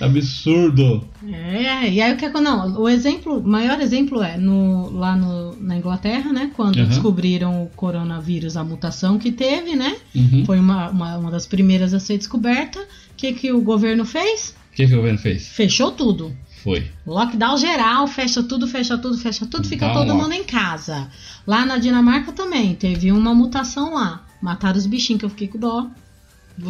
[0.00, 1.06] Absurdo.
[1.30, 5.14] É, e aí o que é não, o exemplo, o maior exemplo é no, lá
[5.14, 6.50] no, na Inglaterra, né?
[6.56, 6.86] Quando Uhum.
[6.86, 9.96] descobriram o coronavírus, a mutação que teve, né?
[10.14, 10.44] Uhum.
[10.46, 12.78] Foi uma, uma, uma das primeiras a ser descoberta.
[12.80, 12.84] O
[13.16, 14.54] que, que o governo fez?
[14.72, 15.48] O que, que o governo fez?
[15.48, 16.34] Fechou tudo.
[16.62, 16.86] Foi.
[17.06, 20.22] Lockdown geral, fecha tudo, fecha tudo, fecha tudo, fica Dá um todo lock.
[20.22, 21.08] mundo em casa.
[21.46, 24.24] Lá na Dinamarca também, teve uma mutação lá.
[24.42, 25.86] Mataram os bichinhos, que eu fiquei com dó.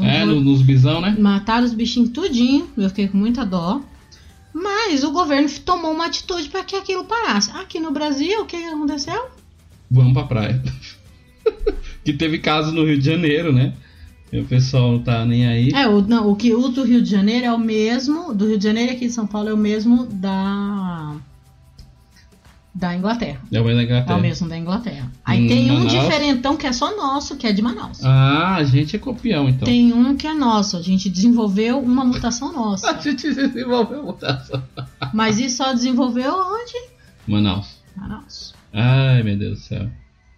[0.03, 1.17] É, no- nos bisão, né?
[1.19, 3.81] Mataram os bichinhos tudinho, eu fiquei com muita dó.
[4.53, 7.51] Mas o governo tomou uma atitude para que aquilo parasse.
[7.53, 9.27] Aqui no Brasil, o que aconteceu?
[9.91, 10.63] Vamos pra praia.
[12.05, 13.75] que teve casos no Rio de Janeiro, né?
[14.33, 15.71] E o pessoal não tá nem aí.
[15.73, 18.59] É, o, não, o que o do Rio de Janeiro é o mesmo, do Rio
[18.59, 21.17] de Janeiro aqui de São Paulo é o mesmo da
[22.75, 23.41] da Inglaterra.
[23.53, 24.17] É o mesmo da É Inglaterra.
[24.19, 25.13] o mesmo da Inglaterra.
[25.25, 25.93] Aí Hum, tem um Manaus?
[25.93, 28.05] diferentão que é só nosso, que é de Manaus.
[28.05, 29.67] Ah, a gente é copião, então.
[29.67, 33.01] Tem um que é nosso, a gente desenvolveu uma mutação A nossa.
[33.01, 34.63] gente desenvolveu a mutação.
[35.13, 36.73] Mas isso só desenvolveu onde?
[37.27, 37.79] Manaus.
[37.97, 38.55] Manaus.
[38.73, 39.91] Ai, meu Deus do céu.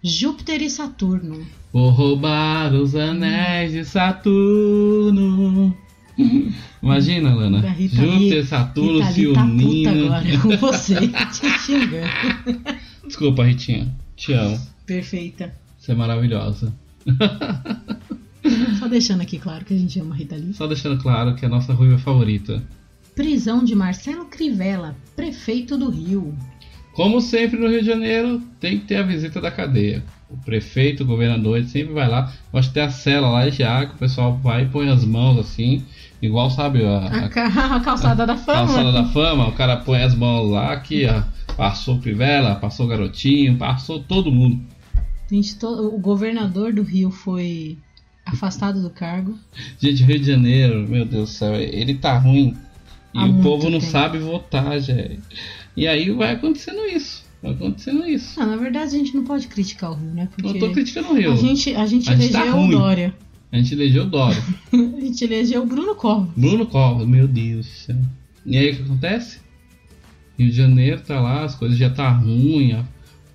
[0.03, 1.45] Júpiter e Saturno.
[1.71, 5.75] Vou roubar os anéis de Saturno.
[6.81, 7.75] Imagina, Lana.
[7.77, 10.13] Júpiter, Saturno Rita se Lee tá unindo.
[10.13, 10.95] agora com você,
[11.31, 12.61] te xingando.
[13.07, 13.93] Desculpa, Ritinha.
[14.15, 14.59] Te amo.
[14.85, 15.53] Perfeita.
[15.77, 16.73] Você é maravilhosa.
[18.79, 20.53] Só deixando aqui claro que a gente ama a Rita Lee.
[20.53, 22.63] Só deixando claro que é a nossa ruiva favorita.
[23.15, 26.35] Prisão de Marcelo Crivella, prefeito do Rio.
[26.93, 30.03] Como sempre no Rio de Janeiro, tem que ter a visita da cadeia.
[30.29, 32.31] O prefeito, o governador, ele sempre vai lá.
[32.51, 35.37] Gosta de ter a cela lá já, que o pessoal vai e põe as mãos
[35.39, 35.83] assim,
[36.21, 38.57] igual sabe a, A, ca- a calçada da fama.
[38.67, 41.23] calçada da fama, o cara põe as mãos lá aqui, ó.
[41.55, 44.59] Passou Pivela, passou o garotinho, passou todo mundo.
[45.29, 47.77] Gente, to- o governador do Rio foi
[48.25, 49.37] afastado do cargo.
[49.79, 52.55] Gente, Rio de Janeiro, meu Deus do céu, ele tá ruim.
[53.13, 53.91] E Há o povo não tempo.
[53.91, 55.19] sabe votar, gente.
[55.75, 57.23] E aí vai acontecendo isso.
[57.41, 58.39] Vai acontecendo isso.
[58.39, 60.29] Não, na verdade a gente não pode criticar o Rio, né?
[60.41, 61.33] Não Porque tô criticando o Rio.
[61.33, 62.71] a gente, a gente A gente tá elegeu o ruim.
[62.71, 63.13] Dória.
[63.51, 64.43] A gente elegeu o Dória.
[64.73, 66.29] A gente elegeu o Bruno Covas.
[66.35, 67.95] Bruno Covas, meu Deus do céu.
[68.45, 69.39] E aí o que acontece?
[70.39, 72.83] Rio de Janeiro tá lá, as coisas já tá ruim, a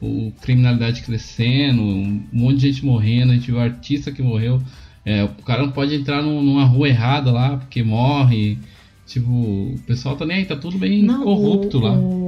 [0.01, 4.63] o criminalidade crescendo, um monte de gente morrendo, a gente viu artista que morreu.
[5.05, 8.59] É, o cara não pode entrar num- numa rua errada lá, porque morre.
[9.07, 11.93] Tipo, o pessoal tá nem aí, tá tudo bem Não, corrupto o, lá.
[11.93, 12.28] o-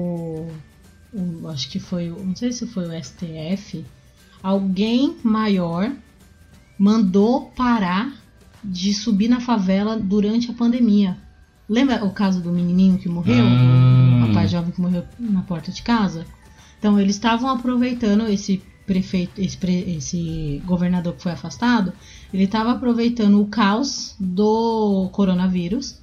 [1.12, 3.84] o- acho que foi, o- não sei se foi o STF.
[4.42, 5.90] Alguém maior
[6.78, 8.12] mandou parar
[8.62, 11.16] de subir na favela durante a pandemia.
[11.68, 13.44] Lembra o caso do menininho que morreu?
[13.44, 14.16] Ah.
[14.24, 16.26] O rapaz jovem que morreu na porta de casa?
[16.78, 21.92] Então, eles estavam aproveitando esse prefeito, esse, esse governador que foi afastado,
[22.34, 25.99] ele estava aproveitando o caos do coronavírus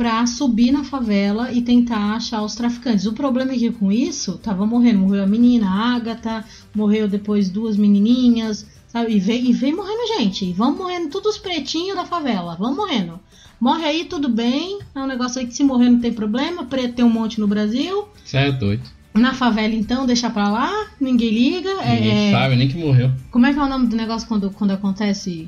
[0.00, 3.04] para subir na favela e tentar achar os traficantes.
[3.04, 6.42] O problema é que com isso tava morrendo, morreu a menina, a Agatha,
[6.74, 9.12] morreu depois duas menininhas, sabe?
[9.14, 12.74] E vem, e vem morrendo gente, e vão morrendo todos os pretinhos da favela, vão
[12.74, 13.20] morrendo.
[13.60, 16.94] Morre aí, tudo bem, é um negócio aí que se morrer não tem problema, preto
[16.94, 18.08] tem um monte no Brasil.
[18.24, 18.84] Você é doido.
[19.12, 21.68] Na favela, então, deixa pra lá, ninguém liga.
[21.82, 23.10] é- Ninguém é- sabe nem que morreu.
[23.30, 25.46] Como é que é o nome do negócio quando, quando acontece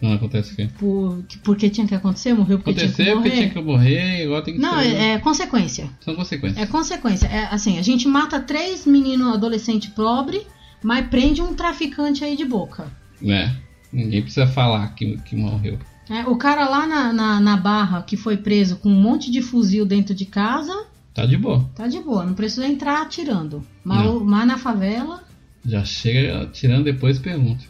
[0.00, 0.68] Não acontece o quê?
[0.78, 2.32] por, que- porque tinha que acontecer?
[2.32, 3.22] Morreu porque tinha Aconteceu que morrer?
[3.30, 4.94] porque tinha que morrer, igual tem que Não, ser.
[4.94, 5.90] é, é consequência.
[6.00, 6.62] São consequências.
[6.62, 7.26] É consequência.
[7.26, 10.42] É assim, a gente mata três meninos adolescentes pobres,
[10.82, 12.86] mas prende um traficante aí de boca.
[13.22, 13.50] É.
[13.92, 15.78] Ninguém precisa falar que, que morreu.
[16.08, 19.42] É, o cara lá na, na, na barra que foi preso com um monte de
[19.42, 21.68] fuzil dentro de casa, Tá de boa.
[21.74, 23.66] tá de boa, não precisa entrar atirando.
[23.84, 25.22] Mas, mas na favela,
[25.66, 27.64] Já chega tirando depois pergunta.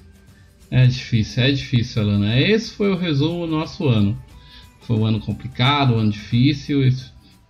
[0.70, 2.38] É difícil, é difícil, Alana.
[2.38, 4.16] Esse foi o resumo do nosso ano.
[4.82, 6.88] Foi um ano complicado, um ano difícil.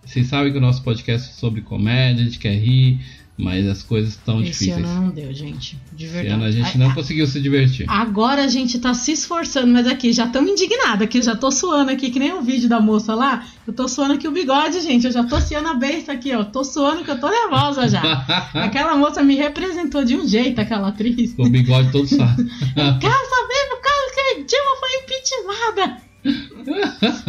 [0.03, 2.99] Vocês sabem que o nosso podcast é sobre comédia, a gente quer rir,
[3.37, 4.85] mas as coisas estão esse difíceis.
[4.85, 5.75] ano não deu, gente.
[5.93, 6.35] De Esse verdade.
[6.35, 7.85] ano a gente A- não conseguiu se divertir.
[7.89, 11.49] Agora a gente tá se esforçando, mas aqui já estamos indignados aqui, eu já tô
[11.51, 13.45] suando aqui, que nem o vídeo da moça lá.
[13.65, 15.05] Eu tô suando aqui o bigode, gente.
[15.07, 16.43] Eu já tô suando a besta aqui, ó.
[16.43, 18.01] Tô suando que eu tô nervosa já.
[18.53, 21.33] Aquela moça me representou de um jeito, aquela atriz.
[21.33, 22.43] Com o bigode todo sardo.
[22.75, 26.01] Quero saber por causa que a Dilma foi impeachmentada.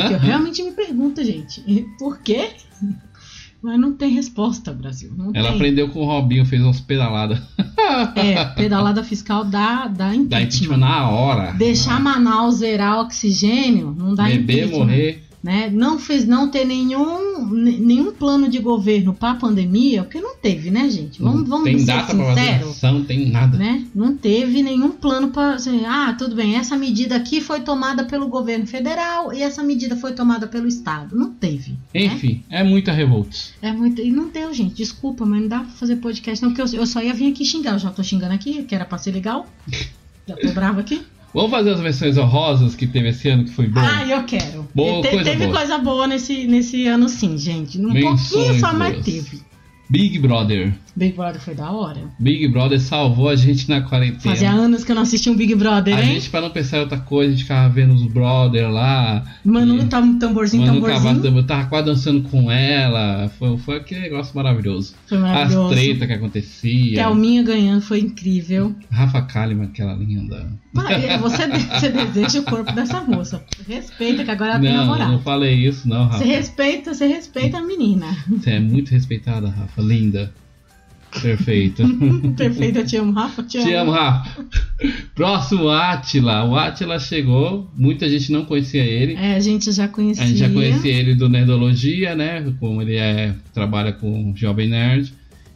[0.04, 1.62] Que eu realmente me pergunto, gente,
[1.98, 2.50] por quê?
[3.62, 5.12] Mas não tem resposta, Brasil.
[5.16, 5.56] Não Ela tem.
[5.56, 7.40] aprendeu com o Robinho, fez umas pedaladas.
[8.16, 10.28] É, pedalada fiscal dá, dá impeachment.
[10.28, 11.52] Dá impeachment na hora.
[11.52, 14.78] Deixar Manaus zerar oxigênio não dá Beber, impeachment.
[14.78, 15.28] morrer.
[15.42, 15.68] Né?
[15.72, 20.36] Não fez não ter nenhum, ne- nenhum plano de governo para a pandemia, porque não
[20.36, 21.20] teve, né, gente?
[21.20, 23.58] Vamos, Não vamos tem ser data vacinação, não tem nada.
[23.58, 23.84] né?
[23.92, 28.28] Não teve nenhum plano para assim, ah, tudo bem, essa medida aqui foi tomada pelo
[28.28, 31.16] governo federal e essa medida foi tomada pelo estado.
[31.16, 31.72] Não teve.
[31.92, 32.04] né?
[32.04, 33.36] Enfim, é muita revolta.
[33.60, 34.00] É muito.
[34.00, 34.76] E não deu, gente.
[34.76, 37.44] Desculpa, mas não dá pra fazer podcast, não, porque eu, eu só ia vir aqui
[37.44, 37.72] xingar.
[37.72, 39.46] Eu já tô xingando aqui, que era pra ser legal.
[40.24, 41.02] Já tô brava aqui.
[41.34, 43.80] Vamos fazer as versões honrosas que teve esse ano que foi bom?
[43.80, 44.68] Ah, eu quero.
[44.74, 45.56] Boa, Te- coisa teve boa.
[45.58, 47.78] coisa boa nesse, nesse ano, sim, gente.
[47.80, 49.04] Um Menções pouquinho só, mas boas.
[49.04, 49.40] teve.
[49.88, 50.74] Big Brother.
[50.94, 52.00] Big Brother foi da hora.
[52.18, 54.20] Big Brother salvou a gente na quarentena.
[54.34, 56.14] Fazia anos que eu não assistia um Big Brother, A hein?
[56.14, 59.24] gente, pra não pensar em outra coisa, a gente ficava vendo os brother lá.
[59.44, 61.36] Manu E- tá um tamborzinho, Manu tamborzinho.
[61.38, 63.30] Eu tava quase dançando com ela.
[63.38, 64.94] Foi, foi aquele negócio maravilhoso.
[65.06, 65.70] Foi As maravilhoso.
[65.74, 66.94] tretas que acontecia.
[66.96, 68.74] Thelminha ganhando foi incrível.
[68.90, 70.46] Rafa Kalimann, aquela linda.
[70.72, 73.42] Mas Você, você deseja o corpo dessa moça.
[73.68, 75.12] Respeita, que agora ela tem Não, namorado.
[75.12, 76.18] não falei isso, não, Rafa.
[76.18, 78.06] Você respeita, você respeita a menina.
[78.28, 79.80] Você é muito respeitada, Rafa.
[79.82, 80.32] Linda.
[81.20, 81.84] Perfeita.
[82.36, 83.42] Perfeita, eu te amo, Rafa.
[83.42, 83.66] Te amo.
[83.66, 84.46] Te amo, Rafa.
[85.14, 86.44] Próximo, Atila.
[86.44, 87.70] O Atila chegou.
[87.76, 89.14] Muita gente não conhecia ele.
[89.14, 90.24] É, a gente já conhecia.
[90.24, 92.52] A gente já conhecia ele do Nerdologia, né?
[92.58, 95.12] Como ele é, trabalha com Jovem Nerd.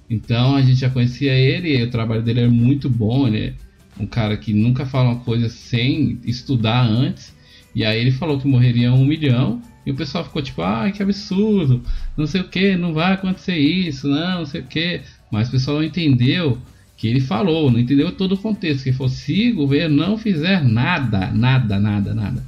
[0.09, 1.83] Então a gente já conhecia ele.
[1.83, 3.27] O trabalho dele é muito bom.
[3.27, 3.53] Ele é
[3.99, 7.35] um cara que nunca fala uma coisa sem estudar antes.
[7.75, 9.61] E aí ele falou que morreria um milhão.
[9.87, 11.81] E o pessoal ficou tipo, ai que absurdo,
[12.17, 15.01] não sei o que, não vai acontecer isso, não, não sei o que.
[15.31, 16.59] Mas o pessoal não entendeu
[16.97, 18.85] que ele falou, não entendeu todo o contexto.
[18.85, 22.45] Que falou, se o governo não fizer nada, nada, nada, nada,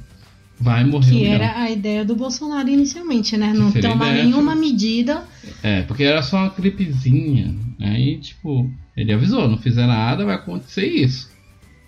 [0.59, 3.53] vai morrer um Que era a ideia do Bolsonaro inicialmente, né?
[3.53, 5.23] Não tomar ideia, nenhuma medida
[5.61, 7.55] É, porque era só uma gripezinha.
[7.79, 11.29] Aí, tipo, ele avisou, não fizer nada, vai acontecer isso.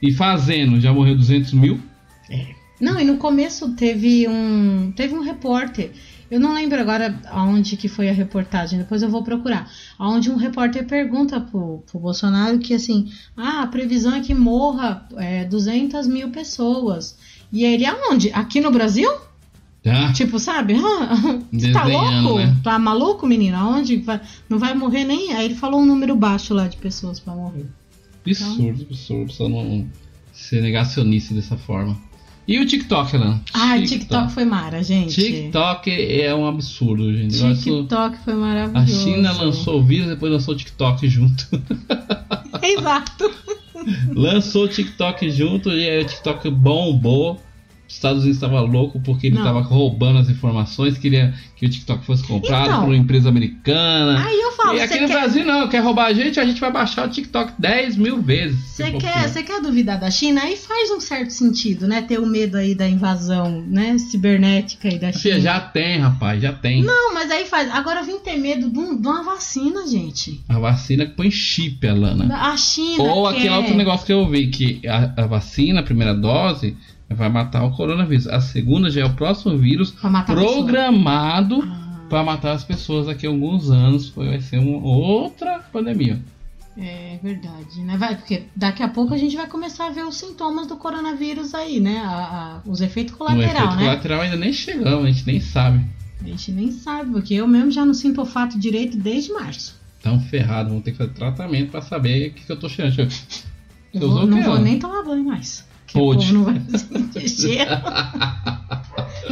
[0.01, 1.79] E fazendo, já morreu 200 mil.
[2.79, 5.91] Não, e no começo teve um teve um repórter.
[6.31, 9.69] Eu não lembro agora aonde que foi a reportagem, depois eu vou procurar.
[9.99, 15.05] Onde um repórter pergunta pro, pro Bolsonaro que assim, ah, a previsão é que morra
[15.17, 17.17] é, 200 mil pessoas.
[17.51, 18.31] E ele, aonde?
[18.31, 19.11] Aqui no Brasil?
[19.83, 20.13] Tá?
[20.13, 20.75] Tipo, sabe?
[21.51, 22.37] Você tá louco?
[22.39, 22.55] né?
[22.63, 23.57] Tá maluco, menino?
[23.57, 23.97] Aonde?
[23.97, 25.33] vai- Não vai morrer nem.
[25.33, 27.65] Aí ele falou um número baixo lá de pessoas pra morrer.
[28.45, 29.33] Absurdo, absurdo.
[29.33, 29.85] Só não
[30.31, 31.97] ser negacionista dessa forma.
[32.51, 33.39] E o TikTok, Alan?
[33.53, 35.15] Ah, TikTok foi mara, gente.
[35.15, 37.37] TikTok é um absurdo, gente.
[37.63, 39.03] TikTok foi A maravilhoso.
[39.03, 41.47] China lançou o vírus, depois lançou o TikTok junto.
[42.61, 43.31] Exato.
[44.13, 47.41] lançou o TikTok junto e aí o TikTok bombou.
[47.91, 52.05] Os Estados Unidos estava louco porque ele estava roubando as informações, queria que o TikTok
[52.05, 52.79] fosse comprado Então.
[52.79, 54.23] por uma empresa americana.
[54.25, 56.45] Aí eu falo, e aqui você no quer, Brasil não, quer roubar a gente, a
[56.45, 58.57] gente vai baixar o TikTok 10 mil vezes.
[58.69, 60.41] você quer, você quer duvidar da China?
[60.41, 62.01] Aí faz um certo sentido, né?
[62.01, 63.97] Ter o medo aí da invasão, né?
[63.99, 65.21] Cibernética aí da China.
[65.21, 66.81] Fia, já tem, rapaz, já tem.
[66.83, 67.69] Não, mas aí faz.
[67.71, 70.41] Agora vem ter medo de, um- de uma vacina, gente.
[70.47, 72.33] A vacina que põe chip, Alana.
[72.35, 73.03] A China.
[73.03, 73.37] Ou quer...
[73.37, 76.75] aquele outro negócio que eu vi, que a, a vacina, a primeira dose,
[77.13, 78.27] vai matar o coronavírus.
[78.27, 79.93] A segunda já é o próximo vírus
[80.25, 84.09] programado Ah, para matar as pessoas daqui a alguns anos.
[84.09, 86.19] Foi- Vai ser uma outra pandemia.
[86.77, 87.97] É verdade, né?
[87.97, 91.53] Vai, porque daqui a pouco a gente vai começar a ver os sintomas do coronavírus
[91.53, 91.99] aí, né?
[91.99, 93.83] A- a- os efeitos o colaterais, efeito né?
[93.83, 95.85] colateral ainda nem chegamos, a gente nem sabe.
[96.23, 99.75] A gente nem sabe, porque eu mesmo já não sinto olfato direito desde março.
[100.01, 102.97] Tão ferrado, vamos ter que fazer tratamento para saber o que, que eu tô cheirando.
[103.93, 105.65] Eu Você vou- o não vou nem tomar banho mais.
[105.91, 106.27] Que o Pode.
[106.27, 106.61] povo não vai.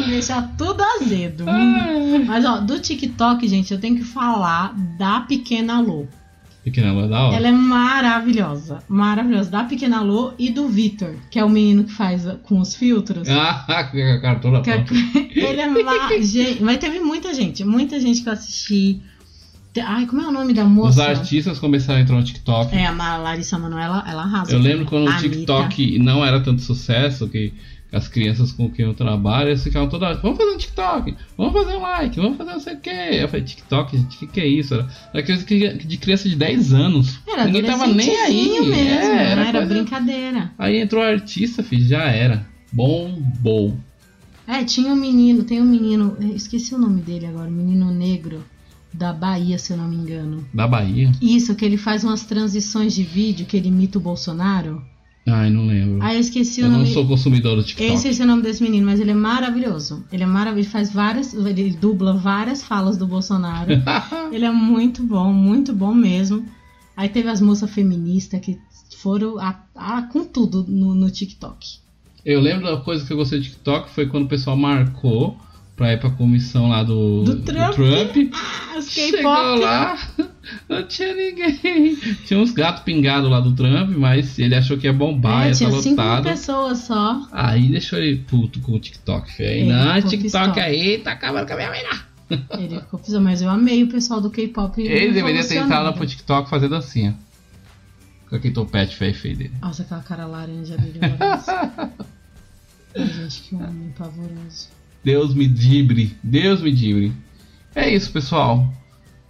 [0.09, 1.45] Deixar tudo azedo.
[1.47, 1.87] Ah.
[2.25, 6.05] Mas ó, do TikTok, gente, eu tenho que falar da Pequena Lô.
[6.63, 7.35] Pequena Lua da hora.
[7.37, 8.79] Ela é maravilhosa.
[8.87, 9.49] Maravilhosa.
[9.49, 13.27] Da Pequena Lô e do Vitor, que é o menino que faz com os filtros.
[13.29, 14.85] Ah, que a cara toda Que é-
[15.49, 16.09] ele é lá.
[16.21, 19.01] gente, mas teve muita gente, muita gente que eu assisti.
[19.81, 21.03] Ai, como é o nome da Os moça?
[21.05, 22.75] artistas começaram a entrar no TikTok.
[22.75, 24.51] É, a Larissa Manoela, ela arrasa.
[24.51, 25.29] Eu lembro quando o Anitta.
[25.29, 27.53] TikTok não era tanto sucesso, que
[27.91, 31.53] as crianças com quem eu trabalho, eles ficavam toda hora, vamos fazer um TikTok, vamos
[31.53, 32.89] fazer um like, vamos fazer não sei o que.
[32.89, 34.73] Eu falei, TikTok, gente, o que, que é isso?
[34.73, 37.19] Era, era coisa de criança de 10 anos.
[37.27, 38.49] Era Ninguém tava nem aí.
[38.59, 40.51] mesmo, É, era, era coisa- brincadeira.
[40.57, 42.45] Aí entrou artista, filho, já era.
[42.71, 43.77] Bombou.
[44.47, 47.91] É, tinha um menino, tem um menino, eu esqueci o nome dele agora, um menino
[47.91, 48.43] negro
[48.93, 50.45] da Bahia, se eu não me engano.
[50.53, 51.11] Da Bahia.
[51.21, 54.81] Isso, que ele faz umas transições de vídeo que ele imita o Bolsonaro.
[55.27, 55.99] Ai, não lembro.
[56.01, 56.91] Ah, eu esqueci eu o não nome.
[56.93, 57.93] sou consumidor do Eu TikTok.
[57.93, 60.03] esqueci o nome desse menino, mas ele é maravilhoso.
[60.11, 63.69] Ele é maravilhoso, ele faz várias, ele dubla várias falas do Bolsonaro.
[64.33, 66.43] ele é muito bom, muito bom mesmo.
[66.97, 68.57] Aí teve as moças feministas que
[68.97, 71.77] foram a, a- com tudo no, no TikTok.
[72.25, 75.37] Eu lembro da coisa que eu gostei do TikTok foi quando o pessoal marcou
[75.79, 78.33] pra ir pra comissão lá do, Do Trump.
[78.33, 79.59] Ah, os Chegou K-pop.
[79.61, 79.97] lá,
[80.67, 81.95] não tinha ninguém.
[82.27, 85.53] Tinha uns gatos pingados lá do Trump, mas ele achou que ia bombar, É, ia
[85.55, 86.23] tinha estar 5 mil lotado.
[86.25, 87.25] pessoas só.
[87.31, 89.41] Aí deixou ele puto com o TikTok.
[89.41, 90.53] Aí, Ele não, TikTok pistola.
[90.63, 92.09] aí, tá acabando com a minha vida.
[92.59, 94.79] Ele ficou pisando, mas eu amei o pessoal do K-pop.
[94.81, 97.15] Ele deveria ter entrado pro TikTok fazer dancinha.
[98.29, 99.53] Com aquele topete feio feio dele.
[99.61, 100.99] Nossa, aquela cara laranja dele.
[102.95, 104.67] gente, que homem pavoroso.
[105.03, 107.13] Deus me dibre, Deus me dibre.
[107.75, 108.67] É isso, pessoal.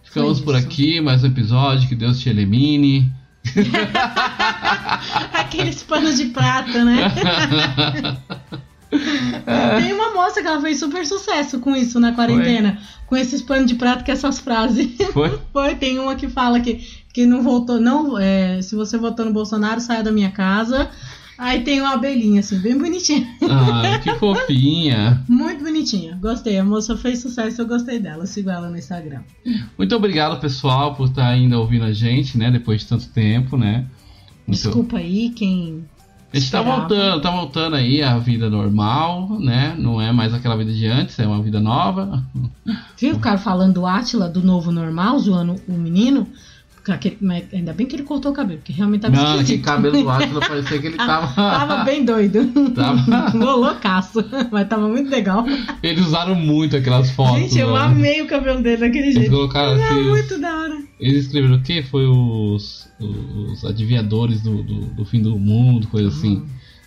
[0.03, 0.65] Ficamos Foi por isso.
[0.65, 1.87] aqui, mais um episódio.
[1.87, 3.11] Que Deus te elimine.
[5.33, 7.11] Aqueles panos de prata, né?
[9.79, 12.79] Tem uma moça que ela fez super sucesso com isso na quarentena.
[13.05, 14.89] Com esses panos de prata com essas frases.
[15.13, 15.39] Foi?
[15.53, 19.33] Foi, tem uma que fala que, que não votou, não, é, se você votou no
[19.33, 20.89] Bolsonaro, saia da minha casa.
[21.39, 23.25] Aí tem uma abelhinha, assim, bem bonitinha.
[23.49, 25.23] Ah, que fofinha.
[25.29, 26.17] Muito bonitinha.
[26.21, 26.57] Gostei.
[26.59, 28.25] A moça fez sucesso, eu gostei dela.
[28.25, 29.21] Sigo ela no Instagram.
[29.77, 32.51] Muito obrigado, pessoal, por estar ainda ouvindo a gente, né?
[32.51, 33.85] Depois de tanto tempo, né?
[34.45, 35.85] Muito- Desculpa aí quem.
[36.33, 39.75] A gente tá voltando, tá voltando aí a vida normal, né?
[39.79, 42.23] Não é mais aquela vida de antes, é uma vida nova.
[42.99, 46.27] Viu o cara falando do Átila, do novo normal, zoando o menino?
[46.87, 49.63] Aquele- mas ainda bem que ele cortou o cabelo, porque realmente tava Não, que esquisito.
[49.65, 51.27] cabelo do Átila parecia que ele tava.
[51.33, 52.47] Tava bem doido.
[52.71, 54.23] Tava- Loucaço.
[54.51, 55.45] Mas tava muito legal.
[55.83, 57.39] Eles usaram muito aquelas fotos.
[57.41, 57.79] Gente, eu né?
[57.79, 59.31] amei o cabelo dele daquele Eles jeito.
[59.31, 59.99] colocaram É assim.
[59.99, 60.77] os- muito da hora.
[60.99, 61.83] Eles escreveram o quê?
[61.83, 66.43] Foi os, os adivinhadores do, do, do fim do mundo, coisa assim.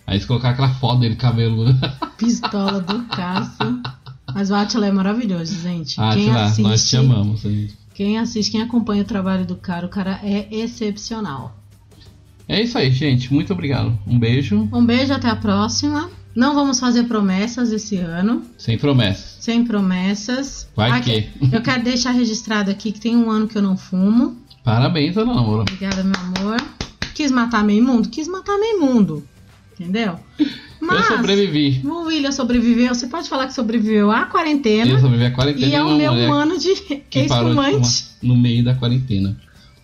[0.06, 1.64] Aí eles colocaram aquela foto dele, cabelo.
[2.18, 3.80] Pistola do Cássio.
[4.34, 6.00] Mas o Atila é maravilhoso, gente.
[6.00, 7.40] Ah, Quem assiste, nós te amamos.
[7.42, 7.74] gente.
[7.94, 11.56] Quem assiste, quem acompanha o trabalho do cara, o cara é excepcional.
[12.48, 13.32] É isso aí, gente.
[13.32, 13.96] Muito obrigado.
[14.06, 14.68] Um beijo.
[14.72, 16.10] Um beijo, até a próxima.
[16.34, 18.42] Não vamos fazer promessas esse ano.
[18.56, 19.36] Sem promessas.
[19.40, 20.68] Sem promessas.
[20.74, 21.54] Vai Aqui- que.
[21.54, 24.36] Eu quero deixar registrado aqui que tem um ano que eu não fumo.
[24.64, 25.62] Parabéns, Ana Laura.
[25.62, 26.56] Obrigada, meu amor.
[27.14, 28.08] Quis matar meio mundo?
[28.08, 29.22] Quis matar meio mundo.
[29.78, 30.18] Entendeu?
[30.80, 31.80] Mas Eu sobrevivi.
[31.84, 32.94] o William sobreviveu.
[32.94, 34.90] Você pode falar que sobreviveu à quarentena.
[34.90, 36.74] Eu sobrevivi a quarentena E é o meu mulher ano de
[37.28, 37.72] fumar
[38.22, 39.36] no meio da quarentena.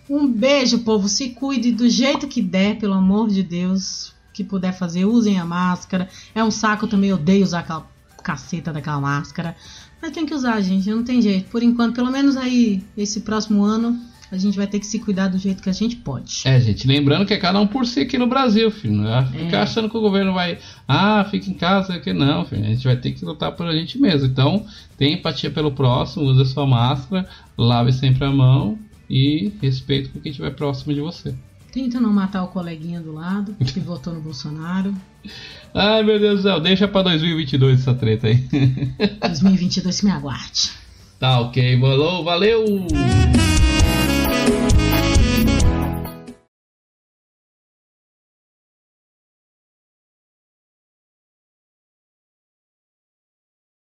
[0.09, 1.07] Um beijo, povo.
[1.07, 4.13] Se cuide do jeito que der, pelo amor de Deus.
[4.33, 6.09] Que puder fazer, usem a máscara.
[6.33, 7.85] É um saco eu também, odeio usar aquela
[8.23, 9.55] caceta daquela máscara.
[10.01, 10.89] Mas tem que usar, gente.
[10.89, 11.49] Não tem jeito.
[11.49, 13.99] Por enquanto, pelo menos aí, esse próximo ano,
[14.31, 16.41] a gente vai ter que se cuidar do jeito que a gente pode.
[16.45, 18.93] É, gente, lembrando que é cada um por si aqui no Brasil, filho.
[18.95, 19.61] Não é ficar É.
[19.61, 20.57] achando que o governo vai.
[20.87, 22.63] Ah, fica em casa, que não, filho.
[22.63, 24.27] A gente vai ter que lutar por a gente mesmo.
[24.27, 24.65] Então,
[24.97, 27.27] tenha empatia pelo próximo, use a sua máscara,
[27.57, 28.77] lave sempre a mão
[29.09, 31.33] e respeito com quem estiver próximo de você.
[31.71, 34.93] Tenta não matar o coleguinha do lado, que votou no Bolsonaro.
[35.73, 38.37] Ai, meu Deus do céu, deixa pra 2022 essa treta aí.
[39.21, 40.71] 2022 me aguarde.
[41.19, 42.87] tá ok, valeu, valeu!